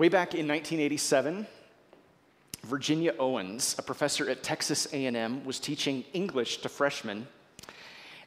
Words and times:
Way 0.00 0.08
back 0.08 0.32
in 0.32 0.48
1987, 0.48 1.46
Virginia 2.64 3.14
Owens, 3.18 3.76
a 3.78 3.82
professor 3.82 4.30
at 4.30 4.42
Texas 4.42 4.86
A&M, 4.94 5.44
was 5.44 5.60
teaching 5.60 6.04
English 6.14 6.62
to 6.62 6.70
freshmen, 6.70 7.28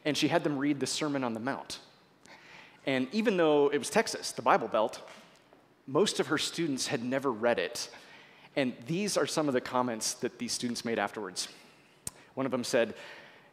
and 0.04 0.16
she 0.16 0.28
had 0.28 0.44
them 0.44 0.56
read 0.56 0.78
the 0.78 0.86
Sermon 0.86 1.24
on 1.24 1.34
the 1.34 1.40
Mount. 1.40 1.80
And 2.86 3.08
even 3.10 3.36
though 3.36 3.70
it 3.70 3.78
was 3.78 3.90
Texas, 3.90 4.30
the 4.30 4.40
Bible 4.40 4.68
Belt, 4.68 5.00
most 5.88 6.20
of 6.20 6.28
her 6.28 6.38
students 6.38 6.86
had 6.86 7.02
never 7.02 7.32
read 7.32 7.58
it. 7.58 7.90
And 8.54 8.72
these 8.86 9.16
are 9.16 9.26
some 9.26 9.48
of 9.48 9.52
the 9.52 9.60
comments 9.60 10.14
that 10.14 10.38
these 10.38 10.52
students 10.52 10.84
made 10.84 11.00
afterwards. 11.00 11.48
One 12.34 12.46
of 12.46 12.52
them 12.52 12.62
said, 12.62 12.94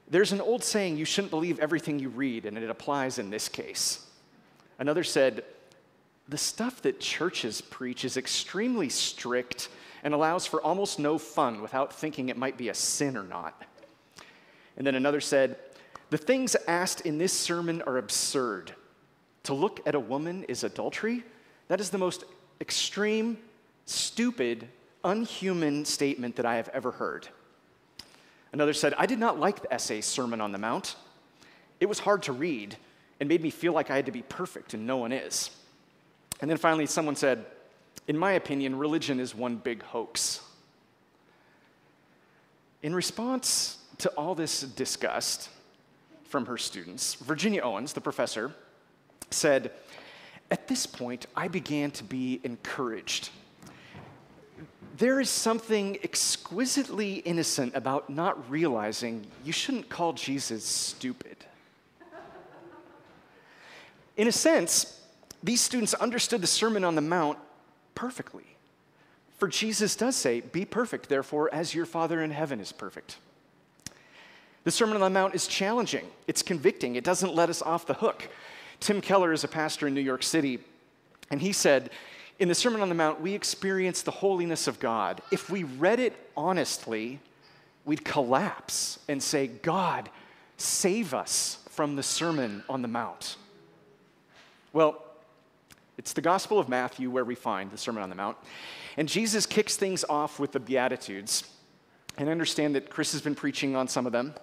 There's 0.08 0.32
an 0.32 0.42
old 0.42 0.64
saying, 0.64 0.96
you 0.96 1.06
shouldn't 1.06 1.32
believe 1.32 1.58
everything 1.58 1.98
you 1.98 2.10
read, 2.10 2.46
and 2.46 2.56
it 2.56 2.70
applies 2.70 3.18
in 3.18 3.32
this 3.32 3.50
case. 3.50 4.06
Another 4.78 5.04
said, 5.04 5.44
The 6.30 6.38
stuff 6.38 6.82
that 6.84 7.00
churches 7.00 7.62
preach 7.62 8.06
is 8.06 8.18
extremely 8.18 8.90
strict 8.90 9.70
and 10.04 10.14
allows 10.14 10.46
for 10.46 10.62
almost 10.62 11.00
no 11.00 11.18
fun 11.18 11.62
without 11.62 11.94
thinking 11.94 12.30
it 12.30 12.38
might 12.38 12.58
be 12.58 12.70
a 12.70 12.74
sin 12.74 13.18
or 13.18 13.24
not. 13.24 13.64
And 14.78 14.88
then 14.88 14.96
another 14.96 15.22
said, 15.22 15.58
The 16.10 16.18
things 16.18 16.56
asked 16.68 17.02
in 17.02 17.18
this 17.18 17.34
sermon 17.34 17.82
are 17.84 17.98
absurd. 17.98 18.74
To 19.44 19.54
look 19.54 19.82
at 19.86 19.96
a 19.96 20.00
woman 20.00 20.44
is 20.46 20.64
adultery. 20.64 21.24
That 21.68 21.80
is 21.80 21.90
the 21.90 21.98
most 21.98 22.24
extreme, 22.60 23.38
stupid, 23.86 24.68
unhuman 25.04 25.86
statement 25.86 26.36
that 26.36 26.46
I 26.46 26.56
have 26.56 26.70
ever 26.70 26.92
heard. 26.92 27.28
Another 28.54 28.74
said, 28.74 28.94
I 28.98 29.06
did 29.06 29.20
not 29.20 29.40
like 29.40 29.62
the 29.62 29.74
essay 29.74 30.02
Sermon 30.02 30.42
on 30.42 30.52
the 30.52 30.58
Mount. 30.58 30.96
It 31.80 31.88
was 31.88 32.00
hard 32.00 32.24
to 32.24 32.34
read 32.34 32.76
and 33.20 33.30
made 33.30 33.42
me 33.42 33.50
feel 33.50 33.74
like 33.74 33.90
I 33.90 33.96
had 33.96 34.06
to 34.08 34.12
be 34.12 34.24
perfect, 34.24 34.74
and 34.74 34.86
no 34.86 34.98
one 34.98 35.12
is. 35.12 35.50
And 36.42 36.50
then 36.50 36.58
finally, 36.58 36.88
someone 36.88 37.16
said, 37.16 37.46
In 38.08 38.18
my 38.18 38.34
opinion, 38.34 38.78
religion 38.78 39.20
is 39.20 39.36
one 39.36 39.58
big 39.58 39.84
hoax. 39.84 40.42
In 42.82 42.96
response 42.96 43.78
to 44.00 44.10
all 44.12 44.34
this 44.34 44.62
disgust 44.62 45.50
from 46.24 46.48
her 46.48 46.58
students, 46.58 47.14
Virginia 47.16 47.62
Owens, 47.62 47.94
the 47.94 48.02
professor, 48.02 48.52
said, 49.30 49.72
At 50.50 50.68
this 50.68 50.88
point, 50.88 51.28
I 51.36 51.48
began 51.48 51.92
to 51.92 52.04
be 52.04 52.42
encouraged. 52.44 53.30
There 54.98 55.20
is 55.20 55.30
something 55.30 55.98
exquisitely 56.04 57.16
innocent 57.16 57.76
about 57.76 58.10
not 58.10 58.50
realizing 58.50 59.28
you 59.46 59.54
shouldn't 59.54 59.90
call 59.90 60.14
Jesus 60.14 60.64
stupid. 60.64 61.38
In 64.18 64.28
a 64.28 64.32
sense, 64.32 65.01
these 65.44 65.62
students 65.62 65.94
understood 65.96 66.42
the 66.42 66.48
Sermon 66.48 66.84
on 66.84 66.96
the 66.96 67.02
Mount 67.02 67.38
perfectly. 67.96 68.46
For 69.38 69.48
Jesus 69.48 69.96
does 69.96 70.16
say, 70.16 70.42
Be 70.42 70.66
perfect, 70.66 71.10
therefore, 71.10 71.54
as 71.54 71.74
your 71.74 71.86
Father 71.86 72.22
in 72.22 72.32
heaven 72.32 72.60
is 72.60 72.72
perfect. 72.72 73.18
The 74.64 74.72
Sermon 74.72 74.96
on 74.96 75.02
the 75.02 75.10
Mount 75.10 75.34
is 75.34 75.48
challenging, 75.48 76.06
it's 76.28 76.44
convicting, 76.44 76.96
it 76.96 77.04
doesn't 77.04 77.34
let 77.34 77.50
us 77.50 77.62
off 77.62 77.88
the 77.88 77.96
hook. 77.96 78.30
Tim 78.80 79.02
Keller 79.02 79.34
is 79.34 79.44
a 79.44 79.48
pastor 79.48 79.88
in 79.88 79.96
New 79.96 80.02
York 80.02 80.24
City, 80.24 80.60
and 81.32 81.42
he 81.42 81.52
said, 81.52 81.90
in 82.42 82.48
the 82.48 82.56
Sermon 82.56 82.82
on 82.82 82.90
the 82.90 82.96
Mount, 82.96 83.22
we 83.22 83.36
experience 83.36 84.02
the 84.02 84.10
holiness 84.10 84.68
of 84.68 84.80
God. 84.80 85.22
If 85.32 85.52
we 85.52 85.64
read 85.64 86.00
it 86.00 86.16
honestly, 86.36 87.20
we'd 87.86 88.04
collapse 88.04 88.98
and 89.08 89.22
say, 89.22 89.46
God, 89.46 90.10
save 90.58 91.14
us 91.14 91.60
from 91.70 91.96
the 91.96 92.02
Sermon 92.02 92.64
on 92.68 92.82
the 92.82 92.88
Mount. 92.88 93.38
Well, 94.74 95.04
it's 95.98 96.14
the 96.14 96.22
Gospel 96.22 96.60
of 96.60 96.70
Matthew 96.70 97.10
where 97.10 97.26
we 97.26 97.36
find 97.36 97.72
the 97.72 97.78
Sermon 97.78 98.04
on 98.04 98.10
the 98.10 98.16
Mount. 98.16 98.38
And 98.98 99.08
Jesus 99.08 99.46
kicks 99.46 99.76
things 99.78 100.04
off 100.10 100.40
with 100.40 100.52
the 100.52 100.60
Beatitudes. 100.60 101.44
And 102.18 102.28
I 102.28 102.32
understand 102.32 102.76
that 102.76 102.90
Chris 102.90 103.12
has 103.14 103.22
been 103.22 103.36
preaching 103.36 103.76
on 103.76 103.88
some 103.88 104.06
of 104.06 104.12
them. 104.12 104.34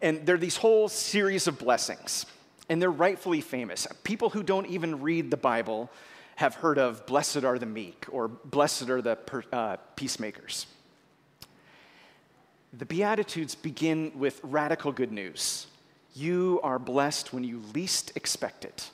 And 0.00 0.24
there 0.26 0.36
are 0.36 0.38
these 0.38 0.56
whole 0.56 0.88
series 0.88 1.46
of 1.46 1.58
blessings 1.58 2.26
and 2.68 2.80
they're 2.80 2.90
rightfully 2.90 3.40
famous. 3.40 3.86
People 4.04 4.30
who 4.30 4.42
don't 4.42 4.66
even 4.66 5.00
read 5.00 5.30
the 5.30 5.36
Bible 5.36 5.90
have 6.36 6.56
heard 6.56 6.78
of 6.78 7.06
blessed 7.06 7.44
are 7.44 7.58
the 7.58 7.66
meek 7.66 8.06
or 8.10 8.28
blessed 8.28 8.90
are 8.90 9.02
the 9.02 9.16
per, 9.16 9.42
uh, 9.52 9.76
peacemakers. 9.96 10.66
The 12.72 12.84
Beatitudes 12.84 13.54
begin 13.54 14.12
with 14.14 14.40
radical 14.42 14.92
good 14.92 15.10
news. 15.10 15.66
You 16.14 16.60
are 16.62 16.78
blessed 16.78 17.32
when 17.32 17.42
you 17.42 17.62
least 17.74 18.12
expect 18.14 18.64
it. 18.64 18.90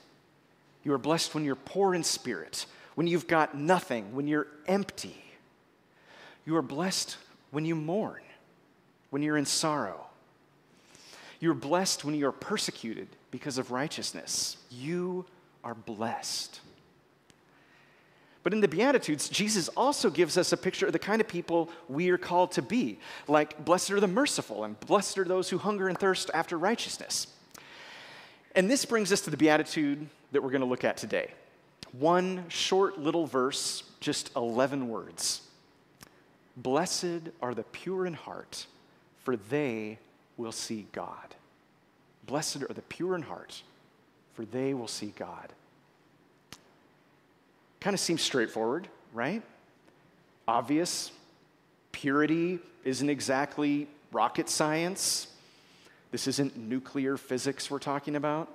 You 0.85 0.93
are 0.93 0.99
blessed 0.99 1.33
when 1.33 1.43
you're 1.43 1.55
poor 1.55 1.93
in 1.93 2.03
spirit, 2.03 2.67
when 2.93 3.07
you've 3.07 3.27
got 3.27 3.57
nothing, 3.57 4.15
when 4.15 4.27
you're 4.27 4.47
empty. 4.67 5.17
You 6.45 6.55
are 6.55 6.61
blessed 6.61 7.17
when 7.51 7.65
you 7.65 7.75
mourn, 7.75 8.21
when 9.09 9.23
you're 9.23 9.35
in 9.35 9.45
sorrow. 9.45 10.05
You're 11.39 11.55
blessed 11.55 12.05
when 12.05 12.15
you 12.15 12.27
are 12.27 12.31
persecuted 12.31 13.07
because 13.31 13.57
of 13.57 13.71
righteousness. 13.71 14.57
You 14.69 15.25
are 15.63 15.73
blessed. 15.73 16.61
But 18.43 18.53
in 18.53 18.61
the 18.61 18.67
Beatitudes, 18.67 19.27
Jesus 19.27 19.69
also 19.69 20.11
gives 20.11 20.37
us 20.37 20.51
a 20.51 20.57
picture 20.57 20.85
of 20.85 20.93
the 20.93 20.99
kind 20.99 21.19
of 21.19 21.27
people 21.27 21.67
we 21.89 22.11
are 22.11 22.17
called 22.19 22.51
to 22.53 22.61
be. 22.61 22.99
Like, 23.27 23.65
blessed 23.65 23.89
are 23.89 23.99
the 23.99 24.07
merciful, 24.07 24.63
and 24.63 24.79
blessed 24.81 25.17
are 25.17 25.23
those 25.23 25.49
who 25.49 25.57
hunger 25.57 25.87
and 25.87 25.97
thirst 25.97 26.29
after 26.31 26.55
righteousness. 26.55 27.25
And 28.55 28.71
this 28.71 28.85
brings 28.85 29.11
us 29.11 29.21
to 29.21 29.29
the 29.29 29.37
Beatitude 29.37 30.07
that 30.31 30.41
we're 30.41 30.49
going 30.49 30.61
to 30.61 30.67
look 30.67 30.85
at 30.85 30.95
today. 30.95 31.31
One 31.91 32.45
short 32.47 32.97
little 32.97 33.27
verse, 33.27 33.83
just 33.99 34.33
11 34.35 34.87
words. 34.87 35.41
Blessed 36.55 37.29
are 37.41 37.53
the 37.53 37.63
pure 37.63 38.05
in 38.05 38.13
heart, 38.13 38.65
for 39.23 39.35
they 39.35 39.99
will 40.37 40.53
see 40.53 40.87
God. 40.93 41.35
Blessed 42.25 42.63
are 42.63 42.73
the 42.73 42.81
pure 42.81 43.15
in 43.15 43.23
heart, 43.23 43.61
for 44.33 44.45
they 44.45 44.73
will 44.73 44.87
see 44.87 45.13
God. 45.17 45.51
Kind 47.81 47.93
of 47.93 47.99
seems 47.99 48.21
straightforward, 48.21 48.87
right? 49.13 49.43
Obvious. 50.47 51.11
Purity 51.91 52.59
isn't 52.85 53.09
exactly 53.09 53.87
rocket 54.11 54.49
science. 54.49 55.27
This 56.15 56.29
isn't 56.29 56.55
nuclear 56.55 57.17
physics 57.17 57.69
we're 57.69 57.77
talking 57.77 58.15
about. 58.15 58.47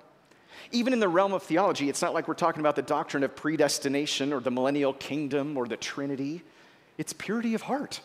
Even 0.73 0.95
in 0.95 0.99
the 0.99 1.11
realm 1.11 1.35
of 1.35 1.43
theology, 1.43 1.91
it's 1.91 2.01
not 2.01 2.15
like 2.15 2.27
we're 2.27 2.33
talking 2.33 2.61
about 2.61 2.75
the 2.75 2.81
doctrine 2.81 3.23
of 3.23 3.37
predestination 3.37 4.33
or 4.33 4.41
the 4.41 4.51
millennial 4.51 4.95
kingdom 4.95 5.59
or 5.59 5.67
the 5.67 5.77
Trinity. 5.77 6.41
It's 6.97 7.13
purity 7.13 7.53
of 7.53 7.61
heart. 7.61 8.01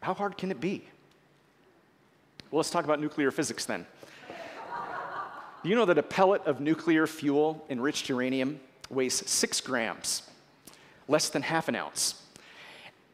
How 0.00 0.12
hard 0.12 0.36
can 0.36 0.50
it 0.50 0.60
be? 0.60 0.82
Well, 2.50 2.56
let's 2.56 2.70
talk 2.70 2.84
about 2.84 3.00
nuclear 3.00 3.30
physics 3.30 3.64
then. 3.64 3.86
You 5.62 5.76
know 5.76 5.84
that 5.84 5.96
a 5.96 6.02
pellet 6.02 6.44
of 6.44 6.60
nuclear 6.60 7.06
fuel 7.06 7.64
enriched 7.70 8.08
uranium 8.08 8.58
weighs 8.90 9.22
six 9.30 9.60
grams, 9.60 10.28
less 11.06 11.28
than 11.28 11.42
half 11.42 11.68
an 11.68 11.76
ounce? 11.76 12.20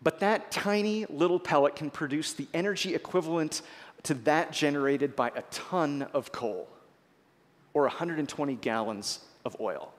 But 0.00 0.20
that 0.20 0.50
tiny 0.50 1.04
little 1.10 1.38
pellet 1.38 1.76
can 1.76 1.90
produce 1.90 2.32
the 2.32 2.46
energy 2.54 2.94
equivalent 2.94 3.60
to 4.04 4.14
that 4.14 4.52
generated 4.52 5.16
by 5.16 5.28
a 5.34 5.42
ton 5.50 6.02
of 6.14 6.32
coal 6.32 6.68
or 7.74 7.82
120 7.82 8.54
gallons 8.56 9.20
of 9.44 9.56
oil. 9.60 9.92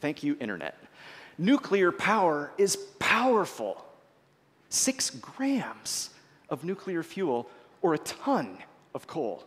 Thank 0.00 0.22
you, 0.22 0.36
Internet. 0.40 0.76
Nuclear 1.38 1.92
power 1.92 2.52
is 2.58 2.76
powerful. 2.98 3.84
Six 4.68 5.10
grams 5.10 6.10
of 6.48 6.64
nuclear 6.64 7.02
fuel 7.02 7.48
or 7.82 7.94
a 7.94 7.98
ton 7.98 8.58
of 8.94 9.06
coal. 9.06 9.44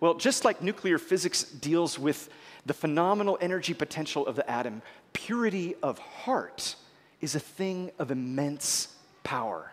Well, 0.00 0.14
just 0.14 0.44
like 0.44 0.62
nuclear 0.62 0.98
physics 0.98 1.44
deals 1.44 1.98
with 1.98 2.28
the 2.66 2.74
phenomenal 2.74 3.38
energy 3.40 3.72
potential 3.72 4.26
of 4.26 4.36
the 4.36 4.48
atom, 4.50 4.82
purity 5.12 5.74
of 5.82 5.98
heart 5.98 6.76
is 7.20 7.34
a 7.34 7.40
thing 7.40 7.90
of 7.98 8.10
immense 8.10 8.88
power. 9.24 9.72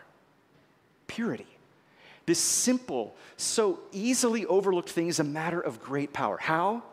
Purity. 1.08 1.48
This 2.26 2.40
simple, 2.40 3.16
so 3.36 3.80
easily 3.92 4.46
overlooked 4.46 4.90
thing 4.90 5.08
is 5.08 5.20
a 5.20 5.24
matter 5.24 5.60
of 5.60 5.82
great 5.82 6.14
power. 6.14 6.38
How? 6.38 6.84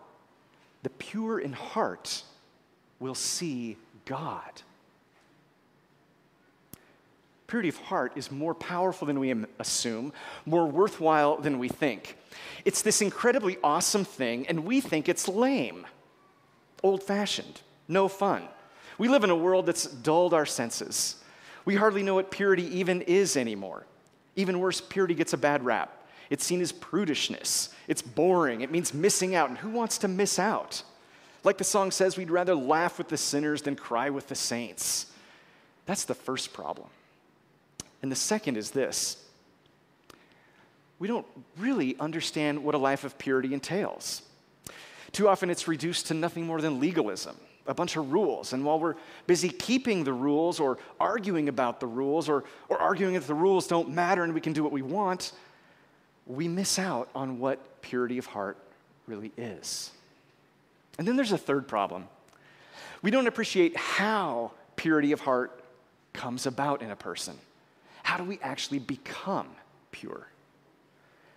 The 0.83 0.91
pure 0.91 1.39
in 1.39 1.53
heart 1.53 2.23
will 2.99 3.15
see 3.15 3.77
God. 4.05 4.63
Purity 7.47 7.69
of 7.69 7.79
heart 7.79 8.13
is 8.15 8.31
more 8.31 8.55
powerful 8.55 9.07
than 9.07 9.19
we 9.19 9.35
assume, 9.59 10.13
more 10.47 10.67
worthwhile 10.67 11.37
than 11.37 11.59
we 11.59 11.69
think. 11.69 12.17
It's 12.65 12.83
this 12.83 13.03
incredibly 13.03 13.59
awesome 13.65 14.05
thing, 14.05 14.47
and 14.47 14.65
we 14.65 14.81
think 14.81 15.09
it's 15.09 15.27
lame, 15.27 15.87
old 16.83 17.03
fashioned, 17.03 17.61
no 17.89 18.07
fun. 18.07 18.45
We 18.99 19.09
live 19.09 19.25
in 19.25 19.31
a 19.31 19.37
world 19.37 19.67
that's 19.67 19.87
dulled 19.87 20.33
our 20.33 20.47
senses. 20.47 21.17
We 21.65 21.75
hardly 21.75 22.03
know 22.03 22.15
what 22.15 22.31
purity 22.31 22.79
even 22.79 23.03
is 23.03 23.37
anymore. 23.37 23.85
Even 24.37 24.59
worse, 24.61 24.81
purity 24.81 25.15
gets 25.15 25.33
a 25.33 25.39
bad 25.39 25.65
rap. 25.65 25.97
It's 26.31 26.45
seen 26.45 26.61
as 26.61 26.73
prudishness, 26.73 27.71
it's 27.89 28.03
boring, 28.03 28.61
it 28.61 28.71
means 28.71 28.95
missing 28.95 29.35
out, 29.35 29.49
and 29.49 29.59
who 29.59 29.71
wants 29.71 29.99
to 29.99 30.09
miss 30.09 30.39
out? 30.39 30.85
Like 31.43 31.59
the 31.59 31.65
song 31.65 31.91
says, 31.91 32.17
we'd 32.17 32.31
rather 32.31 32.55
laugh 32.55 32.99
with 32.99 33.09
the 33.09 33.17
sinners 33.17 33.63
than 33.63 33.75
cry 33.75 34.11
with 34.11 34.29
the 34.29 34.35
saints. 34.35 35.07
That's 35.87 36.05
the 36.05 36.15
first 36.15 36.53
problem. 36.53 36.89
And 38.03 38.13
the 38.13 38.17
second 38.17 38.57
is 38.57 38.71
this 38.71 39.25
we 41.01 41.09
don't 41.09 41.27
really 41.59 41.99
understand 41.99 42.63
what 42.63 42.75
a 42.75 42.79
life 42.79 43.05
of 43.05 43.19
purity 43.19 43.55
entails. 43.55 44.23
Too 45.13 45.29
often 45.29 45.51
it's 45.51 45.67
reduced 45.67 46.07
to 46.09 46.15
nothing 46.15 46.47
more 46.47 46.61
than 46.61 46.79
legalism, 46.79 47.37
a 47.71 47.75
bunch 47.75 47.97
of 47.97 48.13
rules. 48.13 48.53
And 48.53 48.65
while 48.65 48.81
we're 48.81 48.97
busy 49.29 49.49
keeping 49.49 50.03
the 50.03 50.13
rules 50.13 50.59
or 50.59 50.77
arguing 50.99 51.49
about 51.49 51.79
the 51.79 51.87
rules 51.87 52.29
or, 52.29 52.43
or 52.69 52.77
arguing 52.79 53.15
that 53.15 53.29
the 53.29 53.35
rules 53.35 53.69
don't 53.69 53.91
matter 53.91 54.25
and 54.25 54.35
we 54.35 54.41
can 54.41 54.53
do 54.53 54.65
what 54.65 54.73
we 54.73 54.83
want, 54.83 55.33
we 56.27 56.49
miss 56.49 56.81
out 56.81 57.09
on 57.15 57.39
what 57.39 57.81
purity 57.81 58.19
of 58.19 58.27
heart 58.27 58.59
really 59.07 59.31
is. 59.37 59.93
And 60.99 61.07
then 61.07 61.15
there's 61.15 61.31
a 61.31 61.39
third 61.39 61.69
problem. 61.69 62.09
We 63.03 63.13
don't 63.13 63.29
appreciate 63.29 63.77
how 63.77 64.51
purity 64.75 65.13
of 65.13 65.21
heart 65.21 65.63
comes 66.13 66.47
about 66.47 66.83
in 66.83 66.91
a 66.91 66.97
person. 66.97 67.39
How 68.03 68.17
do 68.17 68.25
we 68.25 68.41
actually 68.43 68.81
become 68.81 69.47
pure? 69.93 70.27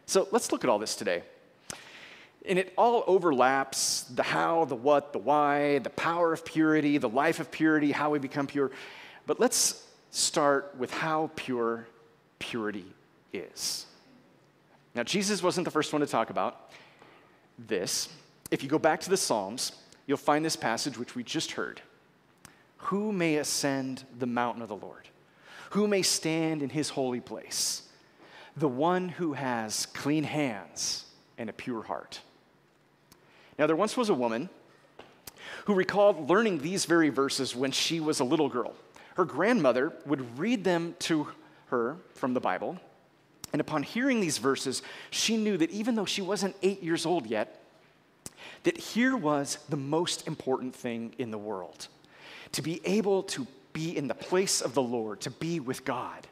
So 0.07 0.27
let's 0.31 0.51
look 0.51 0.63
at 0.63 0.69
all 0.69 0.79
this 0.79 0.95
today. 0.95 1.23
And 2.47 2.59
it 2.59 2.73
all 2.77 3.03
overlaps 3.07 4.03
the 4.03 4.23
how, 4.23 4.65
the 4.65 4.75
what, 4.75 5.13
the 5.13 5.19
why, 5.19 5.79
the 5.79 5.89
power 5.89 6.33
of 6.33 6.43
purity, 6.43 6.97
the 6.97 7.09
life 7.09 7.39
of 7.39 7.51
purity, 7.51 7.91
how 7.91 8.09
we 8.09 8.19
become 8.19 8.47
pure. 8.47 8.71
But 9.25 9.39
let's 9.39 9.87
start 10.11 10.75
with 10.77 10.91
how 10.91 11.31
pure 11.35 11.87
purity 12.39 12.85
is. 13.31 13.85
Now, 14.93 15.03
Jesus 15.03 15.41
wasn't 15.41 15.65
the 15.65 15.71
first 15.71 15.93
one 15.93 16.01
to 16.01 16.07
talk 16.07 16.29
about 16.29 16.69
this. 17.57 18.09
If 18.51 18.61
you 18.61 18.69
go 18.69 18.79
back 18.79 18.99
to 19.01 19.09
the 19.09 19.17
Psalms, 19.17 19.71
you'll 20.05 20.17
find 20.17 20.43
this 20.43 20.55
passage 20.55 20.97
which 20.97 21.15
we 21.15 21.23
just 21.23 21.53
heard 21.53 21.81
Who 22.77 23.13
may 23.13 23.37
ascend 23.37 24.03
the 24.19 24.27
mountain 24.27 24.61
of 24.61 24.67
the 24.67 24.75
Lord? 24.75 25.07
Who 25.71 25.87
may 25.87 26.01
stand 26.01 26.61
in 26.61 26.69
his 26.69 26.89
holy 26.89 27.21
place? 27.21 27.83
the 28.55 28.67
one 28.67 29.09
who 29.09 29.33
has 29.33 29.85
clean 29.87 30.23
hands 30.23 31.05
and 31.37 31.49
a 31.49 31.53
pure 31.53 31.83
heart. 31.83 32.21
Now, 33.57 33.67
there 33.67 33.75
once 33.75 33.95
was 33.95 34.09
a 34.09 34.13
woman 34.13 34.49
who 35.65 35.73
recalled 35.73 36.29
learning 36.29 36.59
these 36.59 36.85
very 36.85 37.09
verses 37.09 37.55
when 37.55 37.71
she 37.71 37.99
was 37.99 38.19
a 38.19 38.23
little 38.23 38.49
girl. 38.49 38.73
Her 39.15 39.25
grandmother 39.25 39.93
would 40.05 40.37
read 40.37 40.63
them 40.63 40.95
to 40.99 41.27
her 41.67 41.97
from 42.15 42.33
the 42.33 42.39
Bible, 42.39 42.79
and 43.51 43.61
upon 43.61 43.83
hearing 43.83 44.19
these 44.19 44.39
verses, 44.39 44.81
she 45.11 45.37
knew 45.37 45.57
that 45.57 45.69
even 45.69 45.95
though 45.95 46.05
she 46.05 46.21
wasn't 46.21 46.55
eight 46.63 46.81
years 46.81 47.05
old 47.05 47.27
yet, 47.27 47.61
that 48.63 48.77
here 48.77 49.15
was 49.15 49.59
the 49.69 49.77
most 49.77 50.27
important 50.27 50.75
thing 50.75 51.13
in 51.17 51.31
the 51.31 51.37
world 51.37 51.87
to 52.53 52.61
be 52.61 52.81
able 52.85 53.23
to 53.23 53.47
be 53.73 53.95
in 53.95 54.07
the 54.07 54.15
place 54.15 54.61
of 54.61 54.73
the 54.73 54.81
Lord, 54.81 55.21
to 55.21 55.31
be 55.31 55.59
with 55.59 55.85
God. 55.85 56.27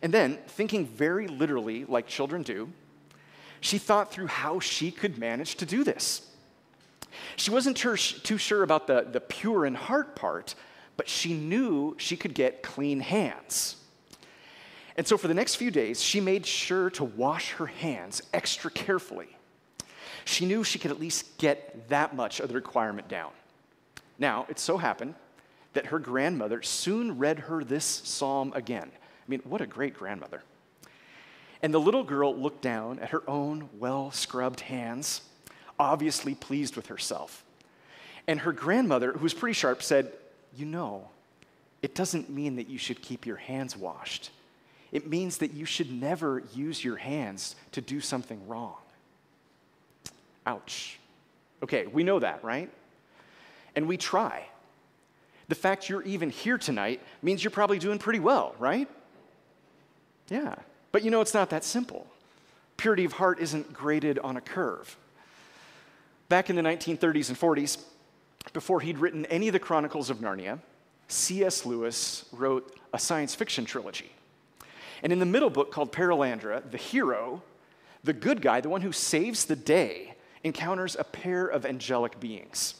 And 0.00 0.12
then, 0.12 0.38
thinking 0.48 0.86
very 0.86 1.28
literally, 1.28 1.84
like 1.84 2.06
children 2.06 2.42
do, 2.42 2.70
she 3.62 3.78
thought 3.78 4.12
through 4.12 4.26
how 4.26 4.60
she 4.60 4.90
could 4.90 5.16
manage 5.16 5.54
to 5.54 5.64
do 5.64 5.84
this. 5.84 6.28
She 7.36 7.50
wasn't 7.50 7.76
too 7.76 7.96
sure 7.96 8.62
about 8.62 8.86
the, 8.86 9.06
the 9.10 9.20
pure 9.20 9.64
in 9.64 9.74
heart 9.74 10.14
part, 10.14 10.54
but 10.96 11.08
she 11.08 11.32
knew 11.32 11.94
she 11.98 12.16
could 12.16 12.34
get 12.34 12.62
clean 12.62 13.00
hands. 13.00 13.76
And 14.96 15.06
so, 15.06 15.16
for 15.16 15.28
the 15.28 15.34
next 15.34 15.54
few 15.54 15.70
days, 15.70 16.02
she 16.02 16.20
made 16.20 16.44
sure 16.44 16.90
to 16.90 17.04
wash 17.04 17.52
her 17.52 17.66
hands 17.66 18.20
extra 18.34 18.70
carefully. 18.70 19.36
She 20.24 20.44
knew 20.44 20.64
she 20.64 20.78
could 20.78 20.90
at 20.90 21.00
least 21.00 21.38
get 21.38 21.88
that 21.88 22.14
much 22.14 22.40
of 22.40 22.48
the 22.48 22.54
requirement 22.54 23.08
down. 23.08 23.30
Now, 24.18 24.44
it 24.50 24.58
so 24.58 24.76
happened 24.76 25.14
that 25.72 25.86
her 25.86 25.98
grandmother 25.98 26.62
soon 26.62 27.18
read 27.18 27.38
her 27.38 27.64
this 27.64 27.84
psalm 27.84 28.52
again 28.54 28.90
I 28.92 29.30
mean, 29.30 29.40
what 29.44 29.60
a 29.60 29.66
great 29.66 29.94
grandmother. 29.94 30.42
And 31.62 31.72
the 31.72 31.80
little 31.80 32.02
girl 32.02 32.36
looked 32.36 32.60
down 32.62 32.98
at 32.98 33.10
her 33.10 33.22
own 33.28 33.68
well 33.78 34.10
scrubbed 34.10 34.60
hands, 34.60 35.22
obviously 35.78 36.34
pleased 36.34 36.74
with 36.76 36.86
herself. 36.86 37.44
And 38.26 38.40
her 38.40 38.52
grandmother, 38.52 39.12
who 39.12 39.20
was 39.20 39.34
pretty 39.34 39.54
sharp, 39.54 39.82
said, 39.82 40.12
You 40.56 40.66
know, 40.66 41.08
it 41.80 41.94
doesn't 41.94 42.30
mean 42.30 42.56
that 42.56 42.68
you 42.68 42.78
should 42.78 43.00
keep 43.00 43.26
your 43.26 43.36
hands 43.36 43.76
washed. 43.76 44.30
It 44.90 45.08
means 45.08 45.38
that 45.38 45.54
you 45.54 45.64
should 45.64 45.90
never 45.90 46.42
use 46.54 46.84
your 46.84 46.96
hands 46.96 47.56
to 47.72 47.80
do 47.80 48.00
something 48.00 48.46
wrong. 48.46 48.76
Ouch. 50.46 50.98
Okay, 51.62 51.86
we 51.86 52.02
know 52.02 52.18
that, 52.18 52.44
right? 52.44 52.70
And 53.74 53.88
we 53.88 53.96
try. 53.96 54.46
The 55.48 55.54
fact 55.54 55.88
you're 55.88 56.02
even 56.02 56.30
here 56.30 56.58
tonight 56.58 57.00
means 57.22 57.42
you're 57.42 57.50
probably 57.50 57.78
doing 57.78 57.98
pretty 57.98 58.20
well, 58.20 58.54
right? 58.58 58.88
Yeah. 60.28 60.56
But 60.92 61.02
you 61.02 61.10
know, 61.10 61.22
it's 61.22 61.34
not 61.34 61.50
that 61.50 61.64
simple. 61.64 62.06
Purity 62.76 63.04
of 63.04 63.14
heart 63.14 63.40
isn't 63.40 63.72
graded 63.72 64.18
on 64.18 64.36
a 64.36 64.40
curve. 64.40 64.96
Back 66.28 66.50
in 66.50 66.56
the 66.56 66.62
1930s 66.62 67.28
and 67.28 67.38
40s, 67.38 67.82
before 68.52 68.80
he'd 68.80 68.98
written 68.98 69.24
any 69.26 69.48
of 69.48 69.52
the 69.52 69.58
Chronicles 69.58 70.10
of 70.10 70.18
Narnia, 70.18 70.58
C.S. 71.08 71.66
Lewis 71.66 72.26
wrote 72.32 72.78
a 72.92 72.98
science 72.98 73.34
fiction 73.34 73.64
trilogy. 73.64 74.12
And 75.02 75.12
in 75.12 75.18
the 75.18 75.26
middle 75.26 75.50
book 75.50 75.72
called 75.72 75.92
Perelandra, 75.92 76.70
the 76.70 76.78
hero, 76.78 77.42
the 78.04 78.12
good 78.12 78.40
guy, 78.40 78.60
the 78.60 78.68
one 78.68 78.82
who 78.82 78.92
saves 78.92 79.44
the 79.44 79.56
day, 79.56 80.14
encounters 80.44 80.96
a 80.98 81.04
pair 81.04 81.46
of 81.46 81.64
angelic 81.64 82.18
beings. 82.18 82.74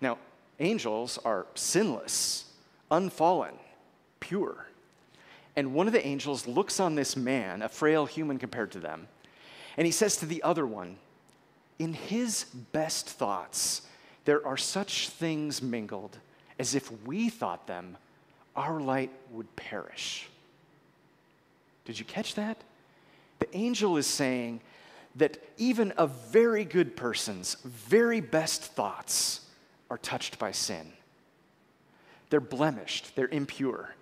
Now, 0.00 0.18
angels 0.60 1.18
are 1.24 1.46
sinless, 1.54 2.44
unfallen, 2.90 3.54
pure. 4.20 4.66
And 5.56 5.72
one 5.72 5.86
of 5.86 5.94
the 5.94 6.06
angels 6.06 6.46
looks 6.46 6.78
on 6.78 6.94
this 6.94 7.16
man, 7.16 7.62
a 7.62 7.68
frail 7.68 8.04
human 8.04 8.38
compared 8.38 8.70
to 8.72 8.78
them, 8.78 9.08
and 9.78 9.86
he 9.86 9.92
says 9.92 10.16
to 10.18 10.26
the 10.26 10.42
other 10.42 10.66
one, 10.66 10.98
In 11.78 11.94
his 11.94 12.44
best 12.72 13.08
thoughts, 13.08 13.82
there 14.26 14.46
are 14.46 14.56
such 14.56 15.08
things 15.08 15.62
mingled 15.62 16.18
as 16.58 16.74
if 16.74 16.90
we 17.06 17.30
thought 17.30 17.66
them, 17.66 17.96
our 18.54 18.80
light 18.80 19.10
would 19.30 19.54
perish. 19.56 20.28
Did 21.84 21.98
you 21.98 22.04
catch 22.04 22.34
that? 22.34 22.58
The 23.38 23.54
angel 23.56 23.96
is 23.96 24.06
saying 24.06 24.60
that 25.16 25.38
even 25.56 25.92
a 25.96 26.06
very 26.06 26.64
good 26.64 26.96
person's 26.96 27.56
very 27.64 28.20
best 28.20 28.62
thoughts 28.62 29.42
are 29.90 29.98
touched 29.98 30.38
by 30.38 30.52
sin. 30.52 30.92
They're 32.30 32.40
blemished, 32.40 33.14
they're 33.14 33.28
impure 33.28 33.94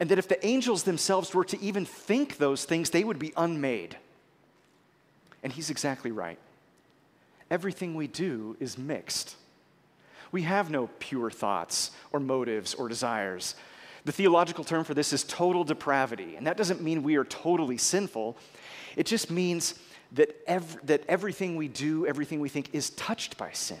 and 0.00 0.08
that 0.08 0.18
if 0.18 0.28
the 0.28 0.44
angels 0.44 0.82
themselves 0.82 1.34
were 1.34 1.44
to 1.44 1.60
even 1.60 1.84
think 1.84 2.36
those 2.36 2.64
things, 2.64 2.90
they 2.90 3.04
would 3.04 3.18
be 3.18 3.32
unmade. 3.36 3.96
And 5.42 5.52
he's 5.52 5.70
exactly 5.70 6.10
right. 6.10 6.38
Everything 7.50 7.94
we 7.94 8.06
do 8.06 8.56
is 8.58 8.78
mixed. 8.78 9.36
We 10.32 10.42
have 10.42 10.70
no 10.70 10.88
pure 10.98 11.30
thoughts 11.30 11.90
or 12.10 12.18
motives 12.18 12.74
or 12.74 12.88
desires. 12.88 13.54
The 14.04 14.12
theological 14.12 14.64
term 14.64 14.84
for 14.84 14.94
this 14.94 15.12
is 15.12 15.22
total 15.22 15.64
depravity, 15.64 16.36
and 16.36 16.46
that 16.46 16.56
doesn't 16.56 16.82
mean 16.82 17.02
we 17.02 17.16
are 17.16 17.24
totally 17.24 17.78
sinful. 17.78 18.36
It 18.96 19.06
just 19.06 19.30
means 19.30 19.78
that, 20.12 20.34
ev- 20.46 20.78
that 20.86 21.04
everything 21.08 21.56
we 21.56 21.68
do, 21.68 22.06
everything 22.06 22.40
we 22.40 22.48
think 22.48 22.70
is 22.72 22.90
touched 22.90 23.36
by 23.38 23.52
sin. 23.52 23.78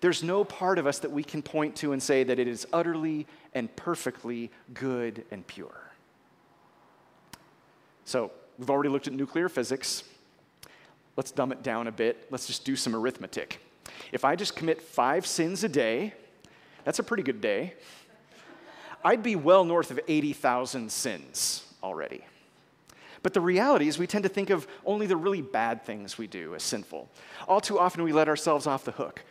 There's 0.00 0.22
no 0.22 0.44
part 0.44 0.78
of 0.78 0.86
us 0.86 0.98
that 1.00 1.10
we 1.10 1.24
can 1.24 1.42
point 1.42 1.76
to 1.76 1.92
and 1.92 2.02
say 2.02 2.24
that 2.24 2.38
it 2.38 2.48
is 2.48 2.66
utterly 2.72 3.26
and 3.54 3.74
perfectly 3.76 4.50
good 4.74 5.24
and 5.30 5.46
pure. 5.46 5.90
So, 8.04 8.30
we've 8.58 8.70
already 8.70 8.88
looked 8.88 9.06
at 9.06 9.12
nuclear 9.12 9.48
physics. 9.48 10.04
Let's 11.16 11.30
dumb 11.30 11.50
it 11.50 11.62
down 11.62 11.86
a 11.86 11.92
bit. 11.92 12.28
Let's 12.30 12.46
just 12.46 12.64
do 12.64 12.76
some 12.76 12.94
arithmetic. 12.94 13.60
If 14.12 14.24
I 14.24 14.36
just 14.36 14.54
commit 14.54 14.82
five 14.82 15.26
sins 15.26 15.64
a 15.64 15.68
day, 15.68 16.14
that's 16.84 16.98
a 16.98 17.02
pretty 17.02 17.22
good 17.22 17.40
day. 17.40 17.74
I'd 19.04 19.22
be 19.22 19.36
well 19.36 19.64
north 19.64 19.90
of 19.90 20.00
80,000 20.06 20.90
sins 20.90 21.64
already. 21.82 22.24
But 23.22 23.34
the 23.34 23.40
reality 23.40 23.88
is, 23.88 23.98
we 23.98 24.06
tend 24.06 24.22
to 24.22 24.28
think 24.28 24.50
of 24.50 24.68
only 24.84 25.06
the 25.06 25.16
really 25.16 25.42
bad 25.42 25.82
things 25.84 26.16
we 26.16 26.26
do 26.26 26.54
as 26.54 26.62
sinful. 26.62 27.08
All 27.48 27.60
too 27.60 27.78
often, 27.78 28.04
we 28.04 28.12
let 28.12 28.28
ourselves 28.28 28.66
off 28.66 28.84
the 28.84 28.92
hook. 28.92 29.24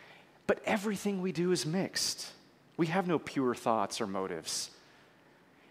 But 0.46 0.60
everything 0.64 1.20
we 1.20 1.32
do 1.32 1.52
is 1.52 1.66
mixed. 1.66 2.30
We 2.76 2.86
have 2.86 3.06
no 3.06 3.18
pure 3.18 3.54
thoughts 3.54 4.00
or 4.00 4.06
motives. 4.06 4.70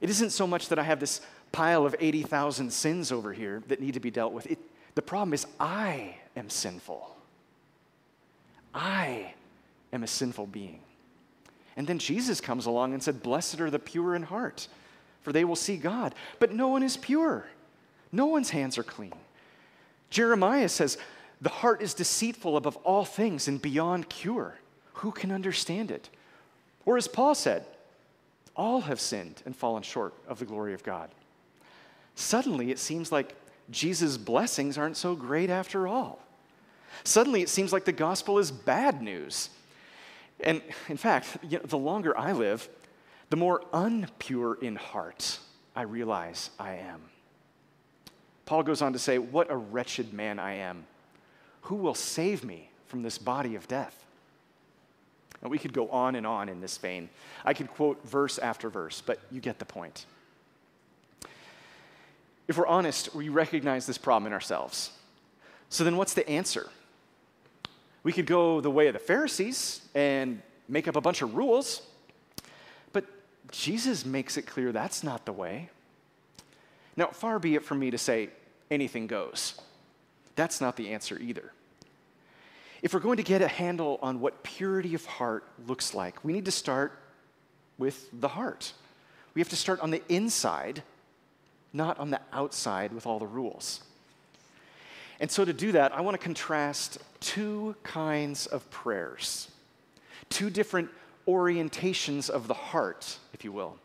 It 0.02 0.10
isn't 0.10 0.32
so 0.32 0.46
much 0.46 0.70
that 0.70 0.80
I 0.80 0.84
have 0.84 1.00
this 1.00 1.22
pile 1.52 1.86
of 1.86 1.96
80,000 2.00 2.72
sins 2.72 3.12
over 3.12 3.32
here 3.32 3.64
that 3.68 3.80
need 3.80 3.94
to 3.94 4.00
be 4.00 4.12
dealt 4.12 4.34
with. 4.34 4.48
It, 4.48 4.60
the 4.96 5.02
problem 5.02 5.34
is, 5.34 5.48
I 5.60 6.18
am 6.36 6.50
sinful. 6.50 7.16
I 8.74 9.34
am 9.94 10.04
a 10.04 10.08
sinful 10.08 10.48
being. 10.48 10.80
And 11.78 11.88
then 11.88 12.00
Jesus 12.00 12.42
comes 12.42 12.66
along 12.66 12.94
and 12.94 13.02
said, 13.02 13.24
Blessed 13.24 13.62
are 13.62 13.70
the 13.70 13.80
pure 13.80 14.16
in 14.16 14.24
heart, 14.24 14.68
for 15.22 15.32
they 15.32 15.46
will 15.46 15.56
see 15.56 15.78
God. 15.78 16.16
But 16.40 16.54
no 16.54 16.68
one 16.68 16.84
is 16.84 16.98
pure, 16.98 17.48
no 18.12 18.26
one's 18.26 18.50
hands 18.50 18.78
are 18.78 18.84
clean. 18.84 19.14
Jeremiah 20.10 20.70
says, 20.70 20.98
The 21.42 21.50
heart 21.50 21.82
is 21.82 21.94
deceitful 21.94 22.58
above 22.58 22.78
all 22.78 23.06
things 23.06 23.48
and 23.48 23.62
beyond 23.62 24.10
cure. 24.10 24.56
Who 24.96 25.12
can 25.12 25.32
understand 25.32 25.92
it? 25.92 26.10
Or 26.86 26.98
as 26.98 27.08
Paul 27.08 27.36
said, 27.36 27.66
all 28.56 28.82
have 28.82 29.00
sinned 29.00 29.42
and 29.46 29.56
fallen 29.56 29.84
short 29.84 30.14
of 30.28 30.40
the 30.40 30.46
glory 30.46 30.74
of 30.74 30.84
God. 30.84 31.10
Suddenly, 32.16 32.72
it 32.72 32.80
seems 32.80 33.12
like 33.12 33.36
Jesus' 33.70 34.18
blessings 34.18 34.78
aren't 34.78 34.96
so 34.96 35.16
great 35.16 35.50
after 35.50 35.88
all. 35.88 36.20
Suddenly, 37.04 37.42
it 37.42 37.50
seems 37.50 37.74
like 37.74 37.84
the 37.84 37.92
gospel 37.92 38.40
is 38.40 38.52
bad 38.52 39.02
news. 39.02 39.50
And 40.40 40.62
in 40.88 40.98
fact, 40.98 41.38
you 41.44 41.58
know, 41.58 41.66
the 41.66 41.78
longer 41.78 42.18
I 42.18 42.32
live, 42.32 42.70
the 43.30 43.36
more 43.36 43.62
unpure 43.74 44.62
in 44.62 44.78
heart 44.78 45.40
I 45.76 45.82
realize 45.82 46.52
I 46.58 46.76
am. 46.76 47.02
Paul 48.46 48.64
goes 48.64 48.82
on 48.82 48.94
to 48.94 49.00
say, 49.00 49.18
What 49.18 49.52
a 49.52 49.58
wretched 49.58 50.14
man 50.14 50.40
I 50.40 50.54
am. 50.54 50.86
Who 51.64 51.76
will 51.76 51.96
save 51.96 52.46
me 52.46 52.70
from 52.86 53.02
this 53.02 53.18
body 53.18 53.56
of 53.56 53.68
death? 53.68 54.05
We 55.50 55.58
could 55.60 55.74
go 55.74 55.90
on 55.90 56.16
and 56.16 56.26
on 56.26 56.50
in 56.50 56.62
this 56.62 56.78
vein. 56.78 57.10
I 57.44 57.54
could 57.54 57.68
quote 57.68 58.04
verse 58.06 58.40
after 58.40 58.70
verse, 58.70 59.02
but 59.06 59.20
you 59.32 59.42
get 59.42 59.60
the 59.60 59.66
point. 59.66 60.06
If 62.48 62.58
we're 62.58 62.68
honest, 62.68 63.16
we 63.16 63.30
recognize 63.30 63.86
this 63.86 63.98
problem 63.98 64.28
in 64.28 64.34
ourselves. 64.34 64.92
So 65.70 65.84
then, 65.84 65.98
what's 65.98 66.14
the 66.14 66.28
answer? 66.30 66.70
We 68.04 68.14
could 68.14 68.28
go 68.28 68.62
the 68.62 68.70
way 68.70 68.88
of 68.88 68.94
the 68.94 69.00
Pharisees 69.00 69.82
and 69.96 70.42
make 70.70 70.88
up 70.88 70.96
a 70.96 71.02
bunch 71.02 71.22
of 71.22 71.36
rules, 71.36 71.82
but 72.94 73.06
Jesus 73.52 74.06
makes 74.06 74.38
it 74.38 74.44
clear 74.44 74.72
that's 74.72 75.04
not 75.04 75.26
the 75.26 75.34
way. 75.34 75.70
Now, 76.96 77.08
far 77.08 77.40
be 77.40 77.56
it 77.56 77.66
from 77.66 77.80
me 77.80 77.92
to 77.92 77.98
say 77.98 78.30
anything 78.70 79.08
goes. 79.08 79.60
That's 80.36 80.62
not 80.62 80.76
the 80.76 80.90
answer 80.94 81.18
either. 81.20 81.52
If 82.86 82.94
we're 82.94 83.00
going 83.00 83.18
to 83.18 83.24
get 83.24 83.42
a 83.42 83.48
handle 83.48 83.98
on 84.04 84.20
what 84.20 84.44
purity 84.44 84.94
of 84.94 85.04
heart 85.08 85.44
looks 85.66 85.96
like, 85.96 86.24
we 86.24 86.34
need 86.34 86.46
to 86.46 86.52
start 86.52 86.94
with 87.80 88.08
the 88.14 88.28
heart. 88.28 88.74
We 89.34 89.42
have 89.42 89.50
to 89.50 89.56
start 89.56 89.80
on 89.80 89.90
the 89.90 90.04
inside, 90.08 90.84
not 91.74 91.98
on 91.98 92.12
the 92.12 92.22
outside 92.32 92.94
with 92.94 93.08
all 93.08 93.18
the 93.18 93.26
rules. 93.26 93.82
And 95.20 95.32
so, 95.32 95.44
to 95.44 95.52
do 95.52 95.72
that, 95.72 95.94
I 95.94 96.02
want 96.02 96.14
to 96.14 96.24
contrast 96.24 97.00
two 97.22 97.76
kinds 97.82 98.46
of 98.46 98.70
prayers, 98.70 99.50
two 100.30 100.52
different 100.52 100.90
orientations 101.28 102.30
of 102.30 102.48
the 102.48 102.54
heart, 102.54 103.18
if 103.34 103.44
you 103.44 103.52
will. 103.52 103.78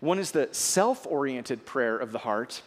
One 0.00 0.18
is 0.18 0.30
the 0.30 0.50
self 0.52 1.06
oriented 1.06 1.64
prayer 1.64 1.96
of 1.96 2.12
the 2.12 2.18
heart, 2.18 2.60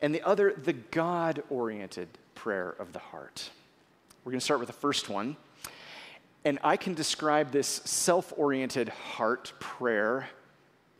and 0.00 0.14
the 0.14 0.22
other, 0.22 0.54
the 0.54 0.72
God 0.72 1.42
oriented 1.50 2.08
prayer 2.34 2.74
of 2.78 2.94
the 2.94 2.98
heart. 2.98 3.50
We're 4.24 4.32
going 4.32 4.40
to 4.40 4.44
start 4.44 4.60
with 4.60 4.68
the 4.68 4.72
first 4.72 5.10
one. 5.10 5.36
And 6.46 6.58
I 6.64 6.76
can 6.78 6.94
describe 6.94 7.50
this 7.50 7.68
self 7.84 8.32
oriented 8.36 8.88
heart 8.88 9.52
prayer 9.60 10.28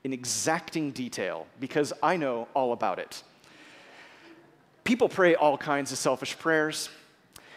in 0.05 0.13
exacting 0.13 0.91
detail 0.91 1.47
because 1.59 1.93
I 2.03 2.19
know 2.19 2.49
all 2.55 2.73
about 2.73 2.99
it. 2.99 3.23
People 4.85 5.09
pray 5.09 5.35
all 5.35 5.57
kinds 5.57 5.91
of 5.91 5.97
selfish 5.97 6.39
prayers, 6.39 6.91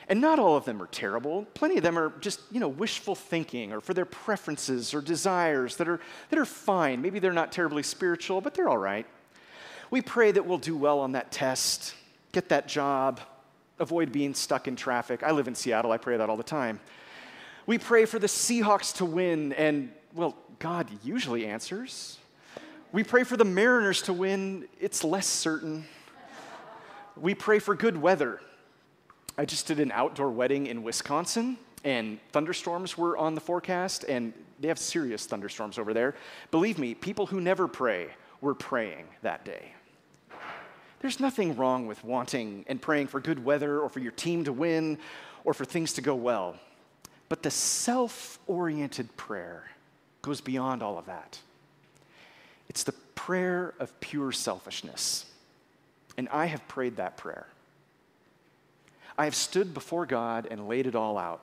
and 0.07 0.21
not 0.21 0.39
all 0.39 0.55
of 0.55 0.63
them 0.63 0.81
are 0.81 0.87
terrible. 0.87 1.45
Plenty 1.53 1.75
of 1.75 1.83
them 1.83 1.99
are 1.99 2.13
just, 2.21 2.39
you 2.49 2.61
know, 2.61 2.69
wishful 2.69 3.15
thinking 3.15 3.73
or 3.73 3.81
for 3.81 3.93
their 3.93 4.05
preferences 4.05 4.93
or 4.93 5.01
desires 5.01 5.75
that 5.75 5.89
are, 5.89 5.99
that 6.29 6.39
are 6.39 6.45
fine. 6.45 7.01
Maybe 7.01 7.19
they're 7.19 7.33
not 7.33 7.51
terribly 7.51 7.83
spiritual, 7.83 8.39
but 8.39 8.53
they're 8.53 8.69
all 8.69 8.77
right. 8.77 9.05
We 9.91 10.01
pray 10.01 10.31
that 10.31 10.45
we'll 10.45 10.57
do 10.57 10.77
well 10.77 10.99
on 10.99 11.11
that 11.11 11.33
test, 11.33 11.93
get 12.31 12.47
that 12.49 12.69
job, 12.69 13.19
avoid 13.79 14.11
being 14.11 14.33
stuck 14.33 14.67
in 14.67 14.75
traffic. 14.75 15.23
I 15.23 15.31
live 15.31 15.47
in 15.47 15.55
Seattle, 15.55 15.91
I 15.91 15.97
pray 15.97 16.17
that 16.17 16.29
all 16.29 16.37
the 16.37 16.43
time. 16.43 16.79
We 17.65 17.77
pray 17.77 18.05
for 18.05 18.19
the 18.19 18.27
Seahawks 18.27 18.95
to 18.97 19.05
win, 19.05 19.53
and, 19.53 19.91
well, 20.13 20.35
God 20.59 20.89
usually 21.03 21.45
answers. 21.45 22.17
We 22.91 23.03
pray 23.03 23.23
for 23.23 23.35
the 23.35 23.45
Mariners 23.45 24.03
to 24.03 24.13
win, 24.13 24.67
it's 24.79 25.03
less 25.03 25.27
certain 25.27 25.85
we 27.21 27.33
pray 27.33 27.59
for 27.59 27.75
good 27.75 27.97
weather. 27.97 28.39
I 29.37 29.45
just 29.45 29.67
did 29.67 29.79
an 29.79 29.91
outdoor 29.91 30.31
wedding 30.31 30.67
in 30.67 30.83
Wisconsin, 30.83 31.57
and 31.83 32.19
thunderstorms 32.31 32.97
were 32.97 33.17
on 33.17 33.35
the 33.35 33.41
forecast, 33.41 34.03
and 34.07 34.33
they 34.59 34.67
have 34.67 34.79
serious 34.79 35.25
thunderstorms 35.25 35.77
over 35.77 35.93
there. 35.93 36.15
Believe 36.51 36.79
me, 36.79 36.95
people 36.95 37.27
who 37.27 37.39
never 37.39 37.67
pray 37.67 38.09
were 38.41 38.55
praying 38.55 39.05
that 39.21 39.45
day. 39.45 39.73
There's 40.99 41.19
nothing 41.19 41.55
wrong 41.55 41.87
with 41.87 42.03
wanting 42.03 42.65
and 42.67 42.81
praying 42.81 43.07
for 43.07 43.19
good 43.19 43.43
weather 43.43 43.79
or 43.79 43.89
for 43.89 43.99
your 43.99 44.11
team 44.11 44.43
to 44.45 44.53
win 44.53 44.97
or 45.43 45.53
for 45.53 45.65
things 45.65 45.93
to 45.93 46.01
go 46.01 46.15
well. 46.15 46.55
But 47.29 47.43
the 47.43 47.51
self 47.51 48.39
oriented 48.47 49.15
prayer 49.17 49.69
goes 50.21 50.41
beyond 50.41 50.81
all 50.81 50.97
of 50.97 51.05
that. 51.05 51.39
It's 52.69 52.83
the 52.83 52.93
prayer 53.15 53.73
of 53.79 53.97
pure 53.99 54.31
selfishness. 54.31 55.25
And 56.17 56.27
I 56.29 56.47
have 56.47 56.67
prayed 56.67 56.97
that 56.97 57.17
prayer. 57.17 57.47
I 59.17 59.25
have 59.25 59.35
stood 59.35 59.73
before 59.73 60.05
God 60.05 60.47
and 60.49 60.67
laid 60.67 60.87
it 60.87 60.95
all 60.95 61.17
out. 61.17 61.41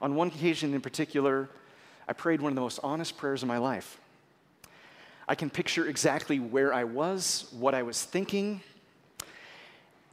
On 0.00 0.14
one 0.14 0.28
occasion 0.28 0.74
in 0.74 0.80
particular, 0.80 1.48
I 2.08 2.12
prayed 2.12 2.40
one 2.40 2.52
of 2.52 2.56
the 2.56 2.60
most 2.60 2.80
honest 2.82 3.16
prayers 3.16 3.42
of 3.42 3.48
my 3.48 3.58
life. 3.58 4.00
I 5.28 5.34
can 5.34 5.50
picture 5.50 5.86
exactly 5.86 6.40
where 6.40 6.72
I 6.72 6.84
was, 6.84 7.46
what 7.52 7.74
I 7.74 7.82
was 7.82 8.02
thinking, 8.02 8.62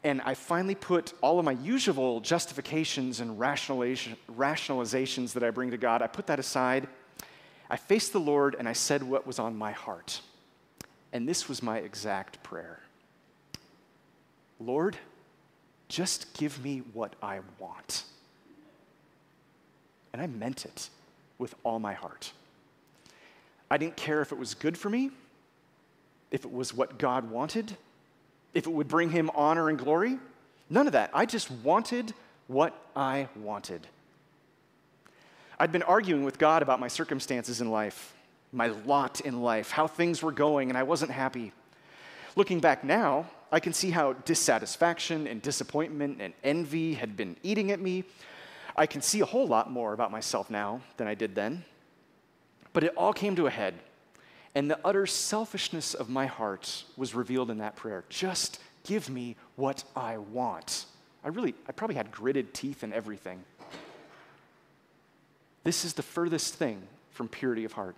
and 0.03 0.21
I 0.21 0.33
finally 0.35 0.75
put 0.75 1.13
all 1.21 1.39
of 1.39 1.45
my 1.45 1.53
usual 1.53 2.19
justifications 2.19 3.21
and 3.21 3.39
rationalizations 3.39 5.33
that 5.33 5.43
I 5.43 5.49
bring 5.49 5.71
to 5.71 5.77
God, 5.77 6.03
I 6.03 6.07
put 6.07 6.27
that 6.27 6.37
aside. 6.37 6.87
I 7.71 7.77
faced 7.77 8.13
the 8.13 8.19
Lord 8.19 8.55
and 8.59 8.69
I 8.69 8.73
said 8.73 9.01
what 9.01 9.25
was 9.25 9.39
on 9.39 9.57
my 9.57 9.71
heart. 9.71 10.21
And 11.11 11.27
this 11.27 11.49
was 11.49 11.63
my 11.63 11.79
exact 11.79 12.43
prayer 12.43 12.81
Lord, 14.59 14.95
just 15.89 16.33
give 16.37 16.63
me 16.63 16.83
what 16.93 17.15
I 17.21 17.39
want. 17.57 18.03
And 20.13 20.21
I 20.21 20.27
meant 20.27 20.65
it 20.65 20.89
with 21.37 21.55
all 21.63 21.79
my 21.79 21.93
heart. 21.93 22.31
I 23.69 23.77
didn't 23.77 23.97
care 23.97 24.21
if 24.21 24.31
it 24.31 24.37
was 24.37 24.53
good 24.53 24.77
for 24.77 24.89
me, 24.89 25.11
if 26.31 26.45
it 26.45 26.51
was 26.51 26.73
what 26.73 26.97
God 26.97 27.29
wanted, 27.29 27.75
if 28.53 28.67
it 28.67 28.71
would 28.71 28.87
bring 28.87 29.09
him 29.09 29.29
honor 29.33 29.69
and 29.69 29.77
glory. 29.77 30.19
None 30.69 30.87
of 30.87 30.93
that. 30.93 31.11
I 31.13 31.25
just 31.25 31.51
wanted 31.51 32.13
what 32.47 32.73
I 32.95 33.27
wanted. 33.35 33.87
I'd 35.59 35.71
been 35.71 35.83
arguing 35.83 36.23
with 36.23 36.37
God 36.37 36.61
about 36.61 36.79
my 36.79 36.87
circumstances 36.87 37.61
in 37.61 37.71
life, 37.71 38.13
my 38.51 38.67
lot 38.67 39.21
in 39.21 39.41
life, 39.41 39.71
how 39.71 39.87
things 39.87 40.21
were 40.21 40.31
going, 40.31 40.69
and 40.69 40.77
I 40.77 40.83
wasn't 40.83 41.11
happy. 41.11 41.51
Looking 42.35 42.59
back 42.59 42.83
now, 42.83 43.27
I 43.51 43.59
can 43.59 43.71
see 43.71 43.91
how 43.91 44.13
dissatisfaction 44.13 45.27
and 45.27 45.41
disappointment 45.41 46.21
and 46.21 46.33
envy 46.43 46.95
had 46.95 47.15
been 47.15 47.37
eating 47.41 47.71
at 47.71 47.79
me. 47.79 48.03
I 48.75 48.85
can 48.85 49.01
see 49.01 49.21
a 49.21 49.25
whole 49.25 49.47
lot 49.47 49.71
more 49.71 49.93
about 49.93 50.11
myself 50.11 50.49
now 50.49 50.81
than 50.97 51.07
I 51.07 51.15
did 51.15 51.35
then. 51.35 51.63
But 52.75 52.83
it 52.83 52.93
all 52.97 53.13
came 53.13 53.37
to 53.37 53.47
a 53.47 53.49
head, 53.49 53.75
and 54.53 54.69
the 54.69 54.77
utter 54.83 55.05
selfishness 55.05 55.93
of 55.93 56.09
my 56.09 56.25
heart 56.25 56.83
was 56.97 57.15
revealed 57.15 57.49
in 57.49 57.59
that 57.59 57.77
prayer. 57.77 58.03
Just 58.09 58.59
give 58.83 59.09
me 59.09 59.37
what 59.55 59.85
I 59.95 60.17
want. 60.17 60.83
I 61.23 61.29
really, 61.29 61.55
I 61.69 61.71
probably 61.71 61.95
had 61.95 62.11
gritted 62.11 62.53
teeth 62.53 62.83
and 62.83 62.93
everything. 62.93 63.41
This 65.63 65.85
is 65.85 65.93
the 65.93 66.03
furthest 66.03 66.55
thing 66.55 66.81
from 67.11 67.29
purity 67.29 67.63
of 67.63 67.71
heart. 67.71 67.95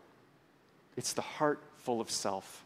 It's 0.96 1.14
the 1.14 1.24
heart 1.24 1.60
full 1.78 2.00
of 2.00 2.12
self. 2.12 2.64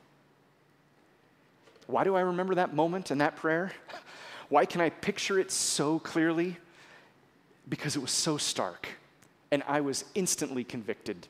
Why 1.88 2.04
do 2.04 2.18
I 2.18 2.22
remember 2.22 2.56
that 2.56 2.74
moment 2.74 3.12
and 3.12 3.22
that 3.22 3.38
prayer? 3.38 3.72
Why 4.50 4.66
can 4.66 4.82
I 4.82 4.90
picture 4.90 5.40
it 5.40 5.50
so 5.50 5.98
clearly? 5.98 6.58
Because 7.70 7.96
it 7.96 8.02
was 8.02 8.12
so 8.12 8.36
stark. 8.36 8.90
And 9.50 9.64
I 9.66 9.80
was 9.80 10.04
instantly 10.14 10.66
convicted. 10.66 11.30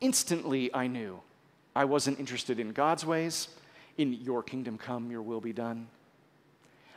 Instantly, 0.00 0.72
I 0.74 0.86
knew 0.86 1.20
I 1.74 1.84
wasn't 1.84 2.18
interested 2.18 2.60
in 2.60 2.72
God's 2.72 3.04
ways, 3.04 3.48
in 3.98 4.12
your 4.12 4.42
kingdom 4.42 4.78
come, 4.78 5.10
your 5.10 5.22
will 5.22 5.40
be 5.40 5.52
done. 5.52 5.88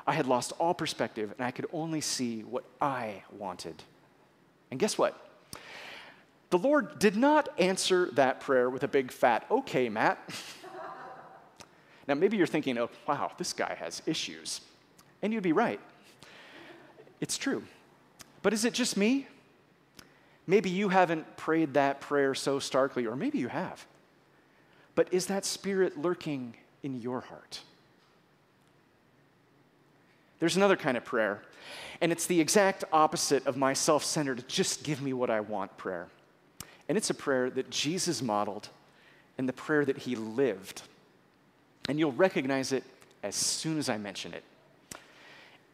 I 0.05 0.13
had 0.13 0.25
lost 0.25 0.53
all 0.59 0.73
perspective 0.73 1.33
and 1.37 1.45
I 1.45 1.51
could 1.51 1.67
only 1.73 2.01
see 2.01 2.41
what 2.41 2.63
I 2.79 3.23
wanted. 3.37 3.75
And 4.71 4.79
guess 4.79 4.97
what? 4.97 5.19
The 6.49 6.57
Lord 6.57 6.97
did 6.99 7.17
not 7.17 7.49
answer 7.57 8.09
that 8.13 8.39
prayer 8.39 8.69
with 8.69 8.83
a 8.83 8.87
big 8.87 9.11
fat, 9.11 9.45
okay, 9.51 9.89
Matt. 9.89 10.17
Now, 12.07 12.13
maybe 12.13 12.37
you're 12.37 12.47
thinking, 12.47 12.77
oh, 12.77 12.89
wow, 13.05 13.33
this 13.37 13.51
guy 13.51 13.75
has 13.79 14.01
issues. 14.05 14.61
And 15.21 15.33
you'd 15.33 15.43
be 15.43 15.51
right. 15.51 15.79
It's 17.19 17.37
true. 17.37 17.63
But 18.41 18.53
is 18.53 18.63
it 18.63 18.73
just 18.73 18.95
me? 18.95 19.27
Maybe 20.47 20.69
you 20.69 20.89
haven't 20.89 21.35
prayed 21.35 21.73
that 21.73 21.99
prayer 21.99 22.33
so 22.33 22.57
starkly, 22.57 23.05
or 23.05 23.15
maybe 23.15 23.37
you 23.37 23.49
have. 23.49 23.85
But 24.95 25.13
is 25.13 25.27
that 25.27 25.45
spirit 25.45 25.97
lurking 25.97 26.55
in 26.81 27.01
your 27.01 27.21
heart? 27.21 27.61
There's 30.39 30.55
another 30.55 30.77
kind 30.77 30.95
of 30.95 31.03
prayer, 31.03 31.41
and 31.99 32.11
it's 32.11 32.27
the 32.27 32.39
exact 32.39 32.85
opposite 32.93 33.45
of 33.45 33.57
my 33.57 33.73
self 33.73 34.03
centered, 34.03 34.47
just 34.47 34.83
give 34.83 35.01
me 35.01 35.13
what 35.13 35.29
I 35.29 35.41
want 35.41 35.75
prayer. 35.77 36.07
And 36.87 36.97
it's 36.97 37.09
a 37.09 37.13
prayer 37.13 37.49
that 37.49 37.69
Jesus 37.69 38.21
modeled 38.21 38.69
and 39.37 39.49
the 39.49 39.53
prayer 39.53 39.83
that 39.83 39.97
he 39.97 40.15
lived. 40.15 40.83
And 41.89 41.99
you'll 41.99 42.13
recognize 42.13 42.71
it 42.71 42.83
as 43.23 43.35
soon 43.35 43.77
as 43.77 43.89
I 43.89 43.97
mention 43.97 44.33
it. 44.33 44.43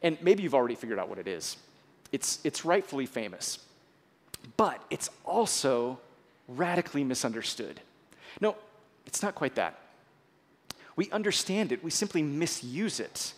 And 0.02 0.18
maybe 0.22 0.44
you've 0.44 0.56
already 0.56 0.76
figured 0.76 1.00
out 1.00 1.10
what 1.10 1.18
it 1.18 1.28
is. 1.28 1.58
It's, 2.12 2.40
it's 2.44 2.66
rightfully 2.66 3.06
famous, 3.06 3.60
but 4.58 4.82
it's 4.90 5.10
also 5.26 6.00
radically 6.48 7.04
misunderstood. 7.04 7.80
No, 8.42 8.56
it's 9.06 9.22
not 9.22 9.36
quite 9.36 9.56
that. 9.56 9.80
We 10.96 11.10
understand 11.12 11.72
it, 11.72 11.84
we 11.84 11.92
simply 11.92 12.22
misuse 12.22 13.00
it, 13.00 13.34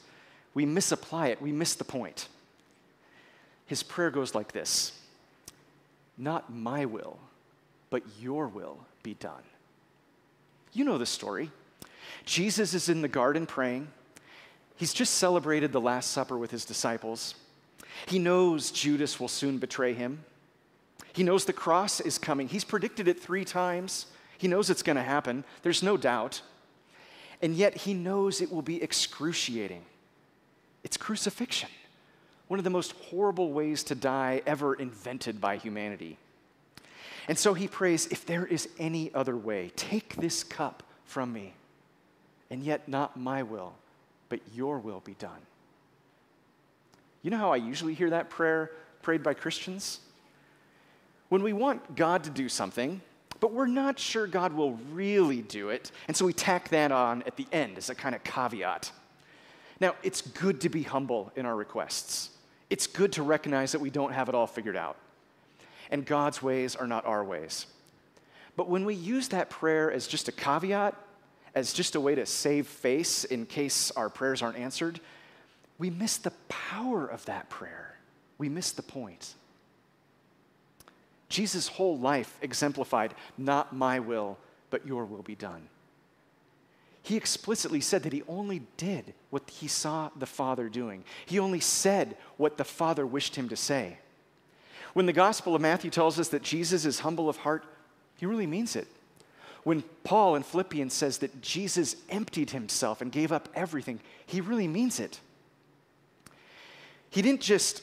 we 0.53 0.65
misapply 0.65 1.27
it, 1.27 1.41
we 1.41 1.51
miss 1.51 1.75
the 1.75 1.83
point. 1.83 2.27
His 3.65 3.81
prayer 3.81 4.11
goes 4.11 4.35
like 4.35 4.51
this 4.51 4.93
Not 6.17 6.53
my 6.53 6.85
will, 6.85 7.19
but 7.89 8.03
your 8.19 8.47
will 8.47 8.77
be 9.03 9.13
done. 9.15 9.43
You 10.73 10.83
know 10.83 10.97
the 10.97 11.05
story. 11.05 11.51
Jesus 12.25 12.73
is 12.73 12.89
in 12.89 13.01
the 13.01 13.07
garden 13.07 13.45
praying. 13.45 13.87
He's 14.75 14.93
just 14.93 15.15
celebrated 15.15 15.71
the 15.71 15.79
Last 15.81 16.11
Supper 16.11 16.37
with 16.37 16.51
his 16.51 16.65
disciples. 16.65 17.35
He 18.07 18.19
knows 18.19 18.71
Judas 18.71 19.19
will 19.19 19.29
soon 19.29 19.57
betray 19.57 19.93
him. 19.93 20.23
He 21.15 21.23
knows 21.23 21.45
the 21.45 21.53
cross 21.53 22.01
is 22.01 22.17
coming. 22.17 22.49
He's 22.49 22.65
predicted 22.65 23.07
it 23.07 23.21
three 23.21 23.45
times. 23.45 24.07
He 24.37 24.49
knows 24.49 24.69
it's 24.69 24.83
going 24.83 24.97
to 24.97 25.01
happen. 25.01 25.45
There's 25.63 25.81
no 25.81 25.95
doubt. 25.95 26.41
And 27.41 27.55
yet 27.55 27.77
he 27.77 27.93
knows 27.93 28.41
it 28.41 28.51
will 28.51 28.61
be 28.61 28.83
excruciating. 28.83 29.83
It's 30.83 30.97
crucifixion, 30.97 31.69
one 32.49 32.59
of 32.59 32.65
the 32.65 32.69
most 32.69 32.91
horrible 33.09 33.53
ways 33.53 33.81
to 33.85 33.95
die 33.95 34.41
ever 34.45 34.73
invented 34.73 35.39
by 35.39 35.55
humanity. 35.55 36.17
And 37.29 37.39
so 37.39 37.53
he 37.53 37.69
prays, 37.69 38.07
If 38.07 38.25
there 38.25 38.45
is 38.45 38.67
any 38.77 39.13
other 39.13 39.37
way, 39.37 39.71
take 39.77 40.17
this 40.17 40.43
cup 40.43 40.83
from 41.05 41.31
me. 41.31 41.53
And 42.51 42.61
yet, 42.61 42.89
not 42.89 43.17
my 43.17 43.41
will, 43.41 43.73
but 44.27 44.41
your 44.53 44.79
will 44.79 44.99
be 44.99 45.13
done. 45.13 45.39
You 47.21 47.31
know 47.31 47.37
how 47.37 47.53
I 47.53 47.55
usually 47.55 47.93
hear 47.93 48.09
that 48.09 48.29
prayer 48.29 48.71
prayed 49.01 49.23
by 49.23 49.33
Christians? 49.33 50.01
When 51.35 51.43
we 51.43 51.51
want 51.51 51.97
God 51.97 52.23
to 52.23 52.29
do 52.29 52.47
something, 52.47 53.01
but 53.41 53.51
we're 53.51 53.67
not 53.67 53.99
sure 53.99 54.25
God 54.25 54.53
will 54.53 54.79
really 54.93 55.41
do 55.41 55.67
it, 55.67 55.91
and 56.07 56.15
so 56.15 56.25
we 56.25 56.31
tack 56.31 56.69
that 56.69 56.93
on 56.93 57.23
at 57.23 57.35
the 57.35 57.45
end 57.51 57.77
as 57.77 57.89
a 57.89 57.93
kind 57.93 58.15
of 58.15 58.23
caveat. 58.23 58.89
Now, 59.81 59.95
it's 60.01 60.21
good 60.21 60.61
to 60.61 60.69
be 60.69 60.83
humble 60.83 61.33
in 61.35 61.45
our 61.45 61.57
requests. 61.57 62.29
It's 62.69 62.87
good 62.87 63.11
to 63.11 63.21
recognize 63.21 63.73
that 63.73 63.81
we 63.81 63.89
don't 63.89 64.13
have 64.13 64.29
it 64.29 64.33
all 64.33 64.47
figured 64.47 64.77
out 64.77 64.95
and 65.91 66.05
God's 66.05 66.41
ways 66.41 66.73
are 66.73 66.87
not 66.87 67.05
our 67.05 67.21
ways. 67.21 67.65
But 68.55 68.69
when 68.69 68.85
we 68.85 68.95
use 68.95 69.27
that 69.27 69.49
prayer 69.49 69.91
as 69.91 70.07
just 70.07 70.29
a 70.29 70.31
caveat, 70.31 70.95
as 71.53 71.73
just 71.73 71.95
a 71.95 71.99
way 71.99 72.15
to 72.15 72.25
save 72.25 72.65
face 72.65 73.25
in 73.25 73.45
case 73.45 73.91
our 73.91 74.07
prayers 74.07 74.41
aren't 74.41 74.57
answered, 74.57 75.01
we 75.79 75.89
miss 75.89 76.15
the 76.15 76.31
power 76.47 77.05
of 77.05 77.25
that 77.25 77.49
prayer. 77.49 77.97
We 78.37 78.47
miss 78.47 78.71
the 78.71 78.83
point. 78.83 79.33
Jesus' 81.29 81.67
whole 81.67 81.97
life 81.97 82.37
exemplified, 82.41 83.13
not 83.37 83.75
my 83.75 83.99
will, 83.99 84.37
but 84.69 84.85
your 84.85 85.05
will 85.05 85.23
be 85.23 85.35
done. 85.35 85.69
He 87.01 87.17
explicitly 87.17 87.81
said 87.81 88.03
that 88.03 88.13
he 88.13 88.23
only 88.27 88.63
did 88.77 89.13
what 89.29 89.49
he 89.49 89.67
saw 89.67 90.09
the 90.15 90.25
Father 90.25 90.69
doing. 90.69 91.03
He 91.25 91.37
only 91.37 91.59
said 91.59 92.17
what 92.37 92.57
the 92.57 92.63
Father 92.63 93.05
wished 93.05 93.35
him 93.35 93.49
to 93.49 93.55
say. 93.55 93.99
When 94.93 95.05
the 95.05 95.13
Gospel 95.13 95.55
of 95.55 95.61
Matthew 95.61 95.91
tells 95.91 96.19
us 96.19 96.29
that 96.29 96.41
Jesus 96.41 96.85
is 96.85 97.01
humble 97.01 97.29
of 97.29 97.37
heart, 97.37 97.63
he 98.17 98.25
really 98.25 98.47
means 98.47 98.75
it. 98.75 98.87
When 99.63 99.83
Paul 100.03 100.35
in 100.35 100.43
Philippians 100.43 100.93
says 100.93 101.17
that 101.19 101.41
Jesus 101.41 101.95
emptied 102.09 102.51
himself 102.51 103.01
and 103.01 103.11
gave 103.11 103.31
up 103.31 103.49
everything, 103.55 103.99
he 104.25 104.41
really 104.41 104.67
means 104.67 104.99
it. 104.99 105.19
He 107.09 107.21
didn't 107.21 107.41
just 107.41 107.81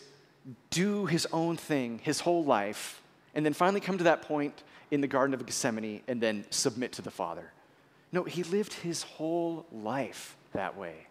do 0.70 1.06
his 1.06 1.26
own 1.32 1.56
thing 1.56 2.00
his 2.02 2.20
whole 2.20 2.44
life 2.44 3.01
and 3.34 3.44
then 3.44 3.52
finally 3.52 3.80
come 3.80 3.98
to 3.98 4.04
that 4.04 4.22
point 4.22 4.62
in 4.90 5.00
the 5.00 5.06
Garden 5.06 5.34
of 5.34 5.44
Gethsemane 5.44 6.02
and 6.08 6.20
then 6.20 6.44
submit 6.50 6.92
to 6.92 7.02
the 7.02 7.10
Father. 7.10 7.52
No, 8.12 8.24
he 8.24 8.42
lived 8.42 8.74
his 8.74 9.02
whole 9.02 9.66
life 9.72 10.36
that 10.52 10.76
way. 10.76 11.06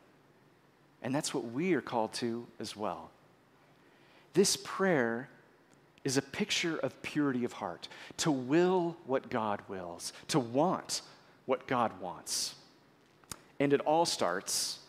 And 1.02 1.16
that's 1.16 1.34
what 1.34 1.52
we 1.52 1.74
are 1.74 1.82
called 1.82 2.14
to 2.14 2.46
as 2.60 2.76
well. 2.76 3.10
This 4.34 4.56
prayer 4.56 5.30
is 6.04 6.18
a 6.18 6.22
picture 6.22 6.78
of 6.78 7.00
purity 7.02 7.44
of 7.44 7.54
heart, 7.54 7.88
to 8.18 8.32
will 8.32 8.96
what 9.06 9.30
God 9.30 9.62
wills, 9.68 10.14
to 10.30 10.40
want 10.40 11.02
what 11.46 11.68
God 11.68 12.00
wants. 12.00 12.56
And 13.60 13.74
it 13.74 13.82
all 13.82 14.06
starts 14.06 14.80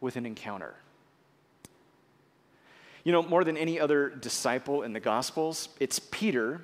with 0.00 0.16
an 0.16 0.26
encounter. 0.26 0.74
You 3.04 3.12
know, 3.12 3.22
more 3.22 3.44
than 3.44 3.56
any 3.56 3.78
other 3.78 4.08
disciple 4.08 4.82
in 4.82 4.92
the 4.94 5.00
Gospels, 5.00 5.68
it's 5.78 5.98
Peter, 5.98 6.62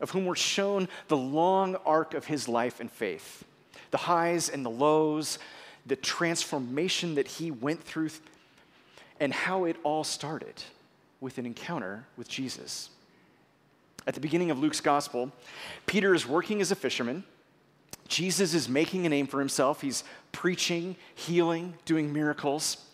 of 0.00 0.10
whom 0.10 0.24
we're 0.24 0.36
shown 0.36 0.88
the 1.08 1.16
long 1.16 1.74
arc 1.84 2.14
of 2.14 2.24
his 2.24 2.48
life 2.48 2.80
and 2.80 2.90
faith 2.90 3.44
the 3.90 3.98
highs 3.98 4.48
and 4.48 4.64
the 4.64 4.70
lows, 4.70 5.40
the 5.84 5.96
transformation 5.96 7.16
that 7.16 7.26
he 7.26 7.50
went 7.50 7.82
through, 7.82 8.08
and 9.18 9.32
how 9.34 9.64
it 9.64 9.76
all 9.82 10.04
started 10.04 10.62
with 11.20 11.38
an 11.38 11.44
encounter 11.44 12.04
with 12.16 12.28
Jesus. 12.28 12.90
At 14.06 14.14
the 14.14 14.20
beginning 14.20 14.50
of 14.50 14.58
Luke's 14.58 14.80
gospel, 14.80 15.32
Peter 15.86 16.14
is 16.14 16.26
working 16.26 16.60
as 16.60 16.70
a 16.70 16.76
fisherman. 16.76 17.24
Jesus 18.08 18.54
is 18.54 18.68
making 18.68 19.06
a 19.06 19.08
name 19.08 19.26
for 19.26 19.40
himself. 19.40 19.80
He's 19.80 20.04
preaching, 20.32 20.96
healing, 21.14 21.74
doing 21.84 22.12
miracles. 22.12 22.86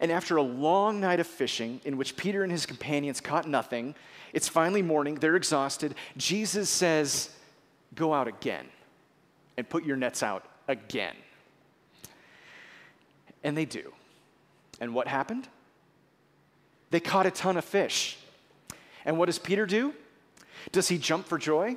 And 0.00 0.10
after 0.10 0.36
a 0.36 0.42
long 0.42 0.98
night 0.98 1.20
of 1.20 1.26
fishing, 1.26 1.80
in 1.84 1.98
which 1.98 2.16
Peter 2.16 2.42
and 2.42 2.50
his 2.50 2.64
companions 2.64 3.20
caught 3.20 3.46
nothing, 3.46 3.94
it's 4.32 4.48
finally 4.48 4.82
morning, 4.82 5.16
they're 5.16 5.36
exhausted. 5.36 5.94
Jesus 6.16 6.70
says, 6.70 7.30
Go 7.94 8.14
out 8.14 8.28
again 8.28 8.66
and 9.56 9.68
put 9.68 9.84
your 9.84 9.96
nets 9.96 10.22
out 10.22 10.44
again. 10.68 11.14
And 13.42 13.56
they 13.56 13.64
do. 13.64 13.92
And 14.80 14.94
what 14.94 15.08
happened? 15.08 15.48
They 16.90 17.00
caught 17.00 17.26
a 17.26 17.30
ton 17.30 17.56
of 17.56 17.64
fish. 17.64 18.16
And 19.04 19.18
what 19.18 19.26
does 19.26 19.38
Peter 19.38 19.66
do? 19.66 19.92
Does 20.72 20.88
he 20.88 20.98
jump 20.98 21.26
for 21.26 21.36
joy? 21.36 21.76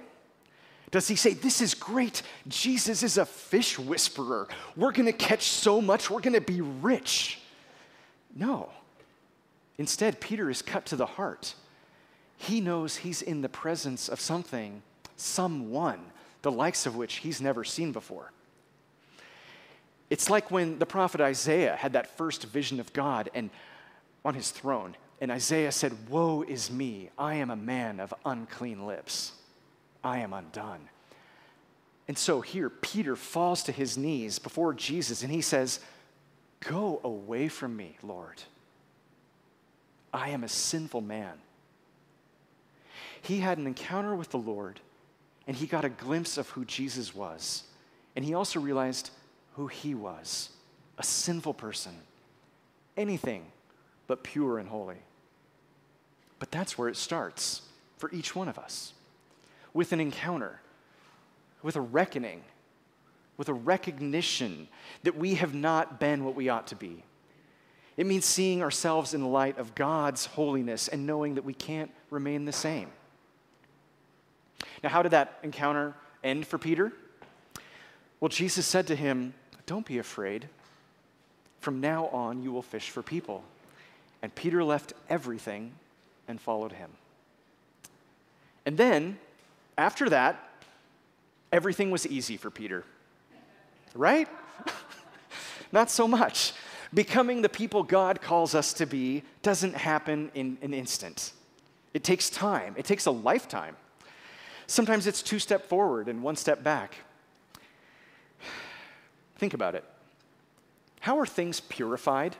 Does 0.91 1.07
he 1.07 1.15
say, 1.15 1.33
This 1.33 1.59
is 1.59 1.73
great? 1.73 2.21
Jesus 2.47 3.03
is 3.03 3.17
a 3.17 3.25
fish 3.25 3.79
whisperer. 3.79 4.47
We're 4.77 4.91
going 4.91 5.07
to 5.07 5.13
catch 5.13 5.43
so 5.43 5.81
much, 5.81 6.09
we're 6.09 6.21
going 6.21 6.33
to 6.33 6.41
be 6.41 6.61
rich. 6.61 7.39
No. 8.35 8.69
Instead, 9.77 10.19
Peter 10.19 10.49
is 10.49 10.61
cut 10.61 10.85
to 10.87 10.95
the 10.95 11.05
heart. 11.05 11.55
He 12.37 12.61
knows 12.61 12.97
he's 12.97 13.21
in 13.21 13.41
the 13.41 13.49
presence 13.49 14.09
of 14.09 14.19
something, 14.19 14.81
someone, 15.15 15.99
the 16.41 16.51
likes 16.51 16.85
of 16.85 16.95
which 16.95 17.15
he's 17.15 17.41
never 17.41 17.63
seen 17.63 17.91
before. 17.91 18.31
It's 20.09 20.29
like 20.29 20.51
when 20.51 20.77
the 20.79 20.85
prophet 20.85 21.21
Isaiah 21.21 21.75
had 21.75 21.93
that 21.93 22.17
first 22.17 22.43
vision 22.45 22.79
of 22.79 22.93
God 22.93 23.29
and 23.33 23.49
on 24.25 24.35
his 24.35 24.51
throne, 24.51 24.95
and 25.19 25.31
Isaiah 25.31 25.71
said, 25.71 26.09
Woe 26.09 26.43
is 26.43 26.69
me, 26.69 27.09
I 27.17 27.35
am 27.35 27.49
a 27.49 27.55
man 27.55 27.99
of 27.99 28.13
unclean 28.25 28.85
lips. 28.85 29.33
I 30.03 30.19
am 30.19 30.33
undone. 30.33 30.89
And 32.07 32.17
so 32.17 32.41
here, 32.41 32.69
Peter 32.69 33.15
falls 33.15 33.63
to 33.63 33.71
his 33.71 33.97
knees 33.97 34.37
before 34.37 34.73
Jesus 34.73 35.23
and 35.23 35.31
he 35.31 35.41
says, 35.41 35.79
Go 36.63 37.01
away 37.03 37.47
from 37.47 37.75
me, 37.75 37.97
Lord. 38.01 38.41
I 40.13 40.29
am 40.29 40.43
a 40.43 40.49
sinful 40.49 41.01
man. 41.01 41.33
He 43.21 43.39
had 43.39 43.57
an 43.57 43.67
encounter 43.67 44.15
with 44.15 44.29
the 44.29 44.37
Lord 44.37 44.79
and 45.47 45.57
he 45.57 45.67
got 45.67 45.85
a 45.85 45.89
glimpse 45.89 46.37
of 46.37 46.49
who 46.49 46.65
Jesus 46.65 47.13
was. 47.13 47.63
And 48.15 48.23
he 48.23 48.33
also 48.33 48.59
realized 48.59 49.09
who 49.55 49.67
he 49.67 49.93
was 49.93 50.49
a 50.97 51.03
sinful 51.03 51.55
person, 51.55 51.93
anything 52.95 53.45
but 54.07 54.23
pure 54.23 54.59
and 54.59 54.69
holy. 54.69 54.97
But 56.39 56.51
that's 56.51 56.77
where 56.77 56.87
it 56.87 56.97
starts 56.97 57.63
for 57.97 58.11
each 58.11 58.35
one 58.35 58.47
of 58.47 58.59
us 58.59 58.93
with 59.73 59.91
an 59.91 59.99
encounter, 59.99 60.61
with 61.61 61.75
a 61.75 61.81
reckoning, 61.81 62.43
with 63.43 63.49
a 63.49 63.53
recognition 63.53 64.69
that 65.03 65.17
we 65.17 65.35
have 65.35 65.53
not 65.53 65.99
been 65.99 66.23
what 66.23 66.33
we 66.33 66.47
ought 66.47 66.65
to 66.67 66.77
be. 66.77 67.03
It 67.97 68.05
means 68.05 68.23
seeing 68.23 68.63
ourselves 68.63 69.13
in 69.13 69.19
the 69.19 69.27
light 69.27 69.57
of 69.57 69.75
God's 69.75 70.27
holiness 70.27 70.87
and 70.87 71.05
knowing 71.05 71.35
that 71.35 71.43
we 71.43 71.53
can't 71.53 71.91
remain 72.09 72.45
the 72.45 72.53
same. 72.53 72.87
Now, 74.81 74.87
how 74.91 75.01
did 75.01 75.11
that 75.11 75.39
encounter 75.43 75.93
end 76.23 76.47
for 76.47 76.57
Peter? 76.57 76.93
Well, 78.21 78.29
Jesus 78.29 78.65
said 78.65 78.87
to 78.87 78.95
him, 78.95 79.33
Don't 79.65 79.85
be 79.85 79.97
afraid. 79.97 80.47
From 81.59 81.81
now 81.81 82.07
on, 82.13 82.43
you 82.43 82.53
will 82.53 82.61
fish 82.61 82.91
for 82.91 83.03
people. 83.03 83.43
And 84.21 84.33
Peter 84.33 84.63
left 84.63 84.93
everything 85.09 85.73
and 86.29 86.39
followed 86.39 86.71
him. 86.71 86.91
And 88.65 88.77
then, 88.77 89.19
after 89.77 90.07
that, 90.11 90.47
everything 91.51 91.91
was 91.91 92.07
easy 92.07 92.37
for 92.37 92.49
Peter. 92.49 92.85
Right? 93.93 94.27
Not 95.71 95.89
so 95.89 96.07
much. 96.07 96.53
Becoming 96.93 97.41
the 97.41 97.49
people 97.49 97.83
God 97.83 98.21
calls 98.21 98.53
us 98.53 98.73
to 98.73 98.85
be 98.85 99.23
doesn't 99.41 99.75
happen 99.75 100.31
in 100.35 100.57
an 100.61 100.73
instant. 100.73 101.33
It 101.93 102.03
takes 102.03 102.29
time, 102.29 102.75
it 102.77 102.85
takes 102.85 103.05
a 103.05 103.11
lifetime. 103.11 103.75
Sometimes 104.67 105.07
it's 105.07 105.21
two 105.21 105.39
step 105.39 105.67
forward 105.67 106.07
and 106.07 106.23
one 106.23 106.35
step 106.35 106.63
back. 106.63 106.95
Think 109.37 109.53
about 109.53 109.75
it. 109.75 109.83
How 110.99 111.19
are 111.19 111.25
things 111.25 111.59
purified? 111.59 112.35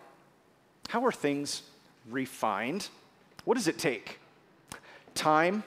How 0.89 1.05
are 1.05 1.11
things 1.11 1.63
refined? 2.09 2.89
What 3.45 3.55
does 3.55 3.67
it 3.67 3.77
take? 3.77 4.19
Time, 5.15 5.63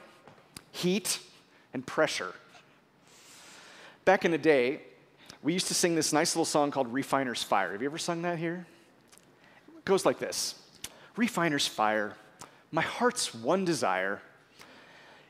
heat, 0.70 1.18
and 1.74 1.86
pressure. 1.86 2.32
Back 4.04 4.24
in 4.24 4.30
the 4.30 4.38
day, 4.38 4.80
we 5.42 5.52
used 5.52 5.68
to 5.68 5.74
sing 5.74 5.94
this 5.94 6.12
nice 6.12 6.34
little 6.34 6.44
song 6.44 6.70
called 6.70 6.92
Refiner's 6.92 7.42
Fire. 7.42 7.72
Have 7.72 7.82
you 7.82 7.88
ever 7.88 7.98
sung 7.98 8.22
that 8.22 8.38
here? 8.38 8.66
It 9.76 9.84
goes 9.84 10.04
like 10.04 10.18
this 10.18 10.54
Refiner's 11.16 11.66
Fire, 11.66 12.16
my 12.70 12.82
heart's 12.82 13.34
one 13.34 13.64
desire 13.64 14.20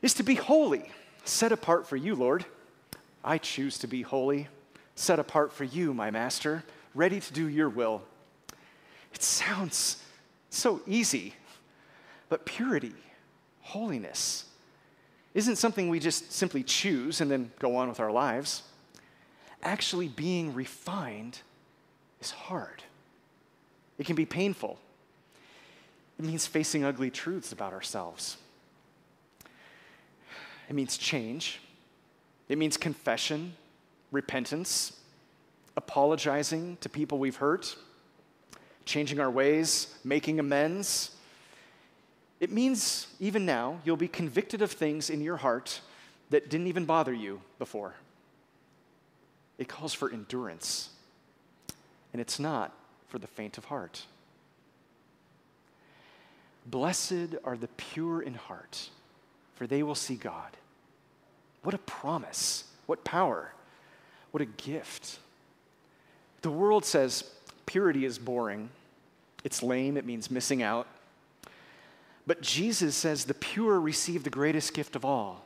is 0.01 0.13
to 0.15 0.23
be 0.23 0.35
holy, 0.35 0.91
set 1.23 1.51
apart 1.51 1.87
for 1.87 1.95
you, 1.95 2.15
Lord. 2.15 2.45
I 3.23 3.37
choose 3.37 3.77
to 3.79 3.87
be 3.87 4.01
holy, 4.01 4.47
set 4.95 5.19
apart 5.19 5.51
for 5.53 5.63
you, 5.63 5.93
my 5.93 6.11
master, 6.11 6.63
ready 6.93 7.19
to 7.19 7.33
do 7.33 7.47
your 7.47 7.69
will. 7.69 8.01
It 9.13 9.21
sounds 9.23 10.03
so 10.49 10.81
easy, 10.87 11.35
but 12.29 12.45
purity, 12.45 12.93
holiness, 13.61 14.45
isn't 15.33 15.57
something 15.57 15.89
we 15.89 15.99
just 15.99 16.31
simply 16.31 16.63
choose 16.63 17.21
and 17.21 17.29
then 17.29 17.51
go 17.59 17.75
on 17.75 17.89
with 17.89 17.99
our 17.99 18.11
lives. 18.11 18.63
Actually, 19.63 20.07
being 20.07 20.53
refined 20.53 21.39
is 22.21 22.31
hard, 22.31 22.83
it 23.97 24.05
can 24.05 24.15
be 24.15 24.25
painful. 24.25 24.77
It 26.19 26.25
means 26.25 26.47
facing 26.47 26.83
ugly 26.83 27.11
truths 27.11 27.51
about 27.51 27.73
ourselves. 27.73 28.37
It 30.67 30.73
means 30.73 30.97
change. 30.97 31.59
It 32.49 32.57
means 32.57 32.75
confession, 32.77 33.53
repentance, 34.11 34.93
apologizing 35.75 36.77
to 36.81 36.89
people 36.89 37.19
we've 37.19 37.35
hurt, 37.35 37.75
changing 38.85 39.19
our 39.19 39.29
ways, 39.29 39.93
making 40.03 40.39
amends. 40.39 41.11
It 42.39 42.51
means, 42.51 43.07
even 43.19 43.45
now, 43.45 43.79
you'll 43.85 43.97
be 43.97 44.07
convicted 44.07 44.61
of 44.61 44.71
things 44.71 45.09
in 45.09 45.21
your 45.21 45.37
heart 45.37 45.81
that 46.29 46.49
didn't 46.49 46.67
even 46.67 46.85
bother 46.85 47.13
you 47.13 47.41
before. 47.59 47.95
It 49.57 49.67
calls 49.67 49.93
for 49.93 50.11
endurance, 50.11 50.89
and 52.13 52.21
it's 52.21 52.39
not 52.39 52.71
for 53.07 53.19
the 53.19 53.27
faint 53.27 53.57
of 53.57 53.65
heart. 53.65 54.03
Blessed 56.65 57.35
are 57.43 57.57
the 57.57 57.69
pure 57.77 58.21
in 58.21 58.33
heart, 58.33 58.89
for 59.55 59.65
they 59.65 59.83
will 59.83 59.95
see 59.95 60.15
God. 60.15 60.57
What 61.63 61.73
a 61.73 61.79
promise! 61.79 62.65
What 62.85 63.03
power! 63.03 63.53
What 64.31 64.41
a 64.41 64.45
gift. 64.45 65.19
The 66.41 66.51
world 66.51 66.85
says 66.85 67.23
purity 67.65 68.05
is 68.05 68.19
boring, 68.19 68.69
it's 69.43 69.63
lame, 69.63 69.97
it 69.97 70.05
means 70.05 70.29
missing 70.29 70.61
out. 70.61 70.87
But 72.25 72.41
Jesus 72.41 72.95
says 72.95 73.25
the 73.25 73.33
pure 73.33 73.79
receive 73.79 74.23
the 74.23 74.29
greatest 74.29 74.73
gift 74.73 74.95
of 74.95 75.05
all 75.05 75.45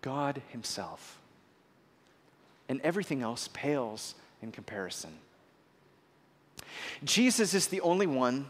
God 0.00 0.40
Himself. 0.50 1.15
And 2.68 2.80
everything 2.80 3.22
else 3.22 3.48
pales 3.52 4.14
in 4.42 4.52
comparison. 4.52 5.10
Jesus 7.04 7.54
is 7.54 7.68
the 7.68 7.80
only 7.80 8.06
one 8.06 8.46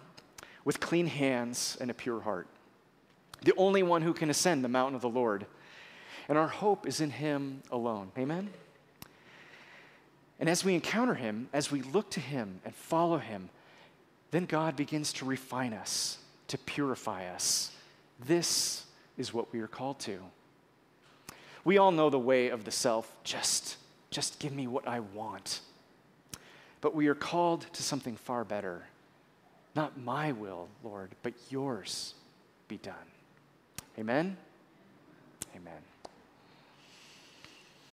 with 0.65 0.81
clean 0.81 1.07
hands 1.07 1.77
and 1.81 1.91
a 1.91 1.95
pure 1.95 2.21
heart, 2.21 2.49
the 3.43 3.53
only 3.57 3.83
one 3.83 4.03
who 4.03 4.13
can 4.13 4.31
ascend 4.31 4.65
the 4.65 4.69
mountain 4.69 4.97
of 4.97 5.03
the 5.03 5.09
Lord. 5.09 5.47
And 6.29 6.37
our 6.37 6.49
hope 6.49 6.87
is 6.87 7.01
in 7.01 7.11
Him 7.11 7.63
alone. 7.71 8.11
Amen? 8.19 8.51
And 10.41 10.49
as 10.49 10.65
we 10.65 10.75
encounter 10.75 11.15
Him, 11.15 11.49
as 11.53 11.71
we 11.71 11.83
look 11.83 12.11
to 12.11 12.21
Him 12.21 12.61
and 12.65 12.75
follow 12.75 13.19
Him, 13.19 13.49
then 14.33 14.45
God 14.45 14.77
begins 14.77 15.13
to 15.15 15.25
refine 15.25 15.73
us 15.73 16.19
to 16.49 16.59
purify 16.59 17.27
us. 17.27 17.73
This 18.25 18.85
is 19.17 19.35
what 19.35 19.53
we 19.53 19.61
are 19.61 19.67
called 19.67 19.99
to. 20.01 20.19
We 21.65 21.79
all 21.79 21.91
know 21.91 22.11
the 22.11 22.19
way 22.19 22.49
of 22.49 22.65
the 22.65 22.71
self 22.71 23.13
just, 23.25 23.77
just 24.17 24.39
give 24.39 24.55
me 24.55 24.67
what 24.67 24.89
I 24.89 25.01
want. 25.01 25.61
But 26.81 26.95
we 26.95 27.09
are 27.09 27.15
called 27.15 27.67
to 27.75 27.83
something 27.83 28.17
far 28.17 28.45
better. 28.45 28.87
Not 29.75 30.01
my 30.01 30.33
will, 30.33 30.69
Lord, 30.83 31.11
but 31.23 31.35
yours 31.51 32.15
be 32.67 32.79
done. 32.79 32.95
Amen? 33.99 34.39
Amen. 35.55 35.96